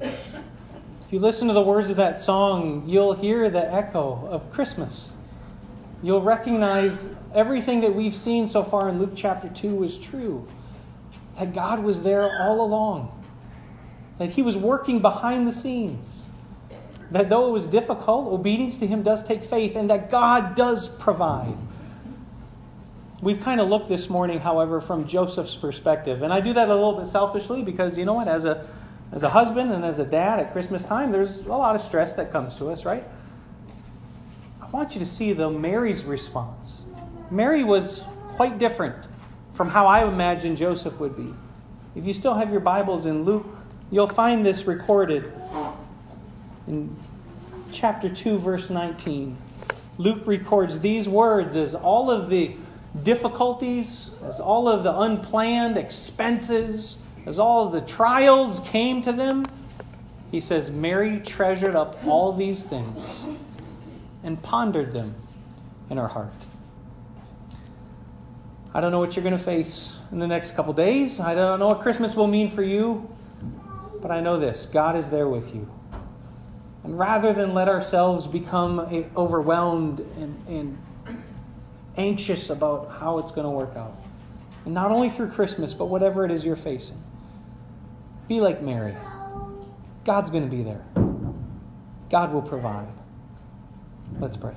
If 0.00 1.10
you 1.10 1.18
listen 1.18 1.46
to 1.48 1.52
the 1.52 1.60
words 1.60 1.90
of 1.90 1.98
that 1.98 2.18
song, 2.18 2.84
you'll 2.86 3.12
hear 3.12 3.50
the 3.50 3.70
echo 3.70 4.26
of 4.30 4.50
Christmas. 4.50 5.12
You'll 6.02 6.22
recognize 6.22 7.06
everything 7.34 7.82
that 7.82 7.94
we've 7.94 8.14
seen 8.14 8.48
so 8.48 8.64
far 8.64 8.88
in 8.88 8.98
Luke 8.98 9.12
chapter 9.14 9.50
2 9.50 9.84
is 9.84 9.98
true. 9.98 10.48
That 11.38 11.52
God 11.52 11.80
was 11.80 12.00
there 12.00 12.22
all 12.40 12.62
along, 12.62 13.22
that 14.16 14.30
He 14.30 14.40
was 14.40 14.56
working 14.56 15.02
behind 15.02 15.46
the 15.46 15.52
scenes. 15.52 16.22
That 17.10 17.28
though 17.28 17.46
it 17.48 17.52
was 17.52 17.66
difficult, 17.66 18.32
obedience 18.32 18.78
to 18.78 18.86
Him 18.86 19.02
does 19.02 19.22
take 19.22 19.44
faith, 19.44 19.76
and 19.76 19.90
that 19.90 20.10
God 20.10 20.54
does 20.54 20.88
provide. 20.88 21.58
We've 23.26 23.40
kind 23.40 23.60
of 23.60 23.68
looked 23.68 23.88
this 23.88 24.08
morning, 24.08 24.38
however, 24.38 24.80
from 24.80 25.08
Joseph's 25.08 25.56
perspective. 25.56 26.22
And 26.22 26.32
I 26.32 26.38
do 26.38 26.52
that 26.52 26.68
a 26.68 26.72
little 26.72 26.92
bit 26.92 27.08
selfishly 27.08 27.60
because, 27.60 27.98
you 27.98 28.04
know 28.04 28.14
what, 28.14 28.28
as 28.28 28.44
a 28.44 28.68
as 29.10 29.24
a 29.24 29.28
husband 29.28 29.72
and 29.72 29.84
as 29.84 29.98
a 29.98 30.04
dad 30.04 30.38
at 30.38 30.52
Christmas 30.52 30.84
time, 30.84 31.10
there's 31.10 31.40
a 31.40 31.48
lot 31.48 31.74
of 31.74 31.82
stress 31.82 32.12
that 32.12 32.30
comes 32.30 32.54
to 32.58 32.70
us, 32.70 32.84
right? 32.84 33.02
I 34.62 34.70
want 34.70 34.94
you 34.94 35.00
to 35.00 35.06
see, 35.06 35.32
though, 35.32 35.50
Mary's 35.50 36.04
response. 36.04 36.82
Mary 37.28 37.64
was 37.64 38.04
quite 38.36 38.60
different 38.60 39.08
from 39.52 39.70
how 39.70 39.88
I 39.88 40.06
imagine 40.06 40.54
Joseph 40.54 41.00
would 41.00 41.16
be. 41.16 41.34
If 41.96 42.06
you 42.06 42.12
still 42.12 42.34
have 42.34 42.52
your 42.52 42.60
Bibles 42.60 43.06
in 43.06 43.24
Luke, 43.24 43.48
you'll 43.90 44.06
find 44.06 44.46
this 44.46 44.68
recorded 44.68 45.32
in 46.68 46.96
chapter 47.72 48.08
2, 48.08 48.38
verse 48.38 48.70
19. 48.70 49.36
Luke 49.98 50.24
records 50.26 50.78
these 50.78 51.08
words 51.08 51.56
as 51.56 51.74
all 51.74 52.08
of 52.08 52.28
the 52.28 52.54
difficulties, 53.04 54.10
as 54.24 54.40
all 54.40 54.68
of 54.68 54.82
the 54.82 54.98
unplanned 54.98 55.76
expenses, 55.76 56.98
as 57.26 57.38
all 57.38 57.66
as 57.66 57.72
the 57.72 57.80
trials 57.80 58.60
came 58.66 59.02
to 59.02 59.12
them, 59.12 59.46
he 60.30 60.40
says, 60.40 60.70
Mary 60.70 61.20
treasured 61.20 61.74
up 61.74 62.04
all 62.06 62.32
these 62.32 62.62
things 62.62 63.24
and 64.22 64.42
pondered 64.42 64.92
them 64.92 65.14
in 65.88 65.96
her 65.96 66.08
heart. 66.08 66.32
I 68.74 68.80
don't 68.80 68.90
know 68.90 68.98
what 68.98 69.16
you're 69.16 69.22
going 69.22 69.36
to 69.36 69.42
face 69.42 69.96
in 70.12 70.18
the 70.18 70.26
next 70.26 70.54
couple 70.54 70.72
days. 70.72 71.18
I 71.18 71.34
don't 71.34 71.58
know 71.58 71.68
what 71.68 71.80
Christmas 71.80 72.14
will 72.14 72.26
mean 72.26 72.50
for 72.50 72.62
you. 72.62 73.08
But 74.02 74.10
I 74.10 74.20
know 74.20 74.38
this 74.38 74.66
God 74.66 74.96
is 74.96 75.08
there 75.08 75.28
with 75.28 75.54
you. 75.54 75.68
And 76.84 76.98
rather 76.98 77.32
than 77.32 77.54
let 77.54 77.68
ourselves 77.68 78.26
become 78.26 78.86
eh, 78.90 79.04
overwhelmed 79.16 80.00
and, 80.00 80.40
and 80.46 80.78
anxious 81.96 82.50
about 82.50 82.98
how 83.00 83.18
it's 83.18 83.30
going 83.30 83.44
to 83.44 83.50
work 83.50 83.76
out, 83.76 83.96
and 84.64 84.74
not 84.74 84.90
only 84.90 85.08
through 85.10 85.30
Christmas, 85.30 85.74
but 85.74 85.86
whatever 85.86 86.24
it 86.24 86.30
is 86.30 86.44
you're 86.44 86.56
facing, 86.56 87.02
be 88.28 88.40
like 88.40 88.62
Mary. 88.62 88.96
God's 90.04 90.30
going 90.30 90.44
to 90.44 90.50
be 90.50 90.62
there. 90.62 90.84
God 92.10 92.32
will 92.32 92.42
provide. 92.42 92.88
Let's 94.20 94.36
pray. 94.36 94.54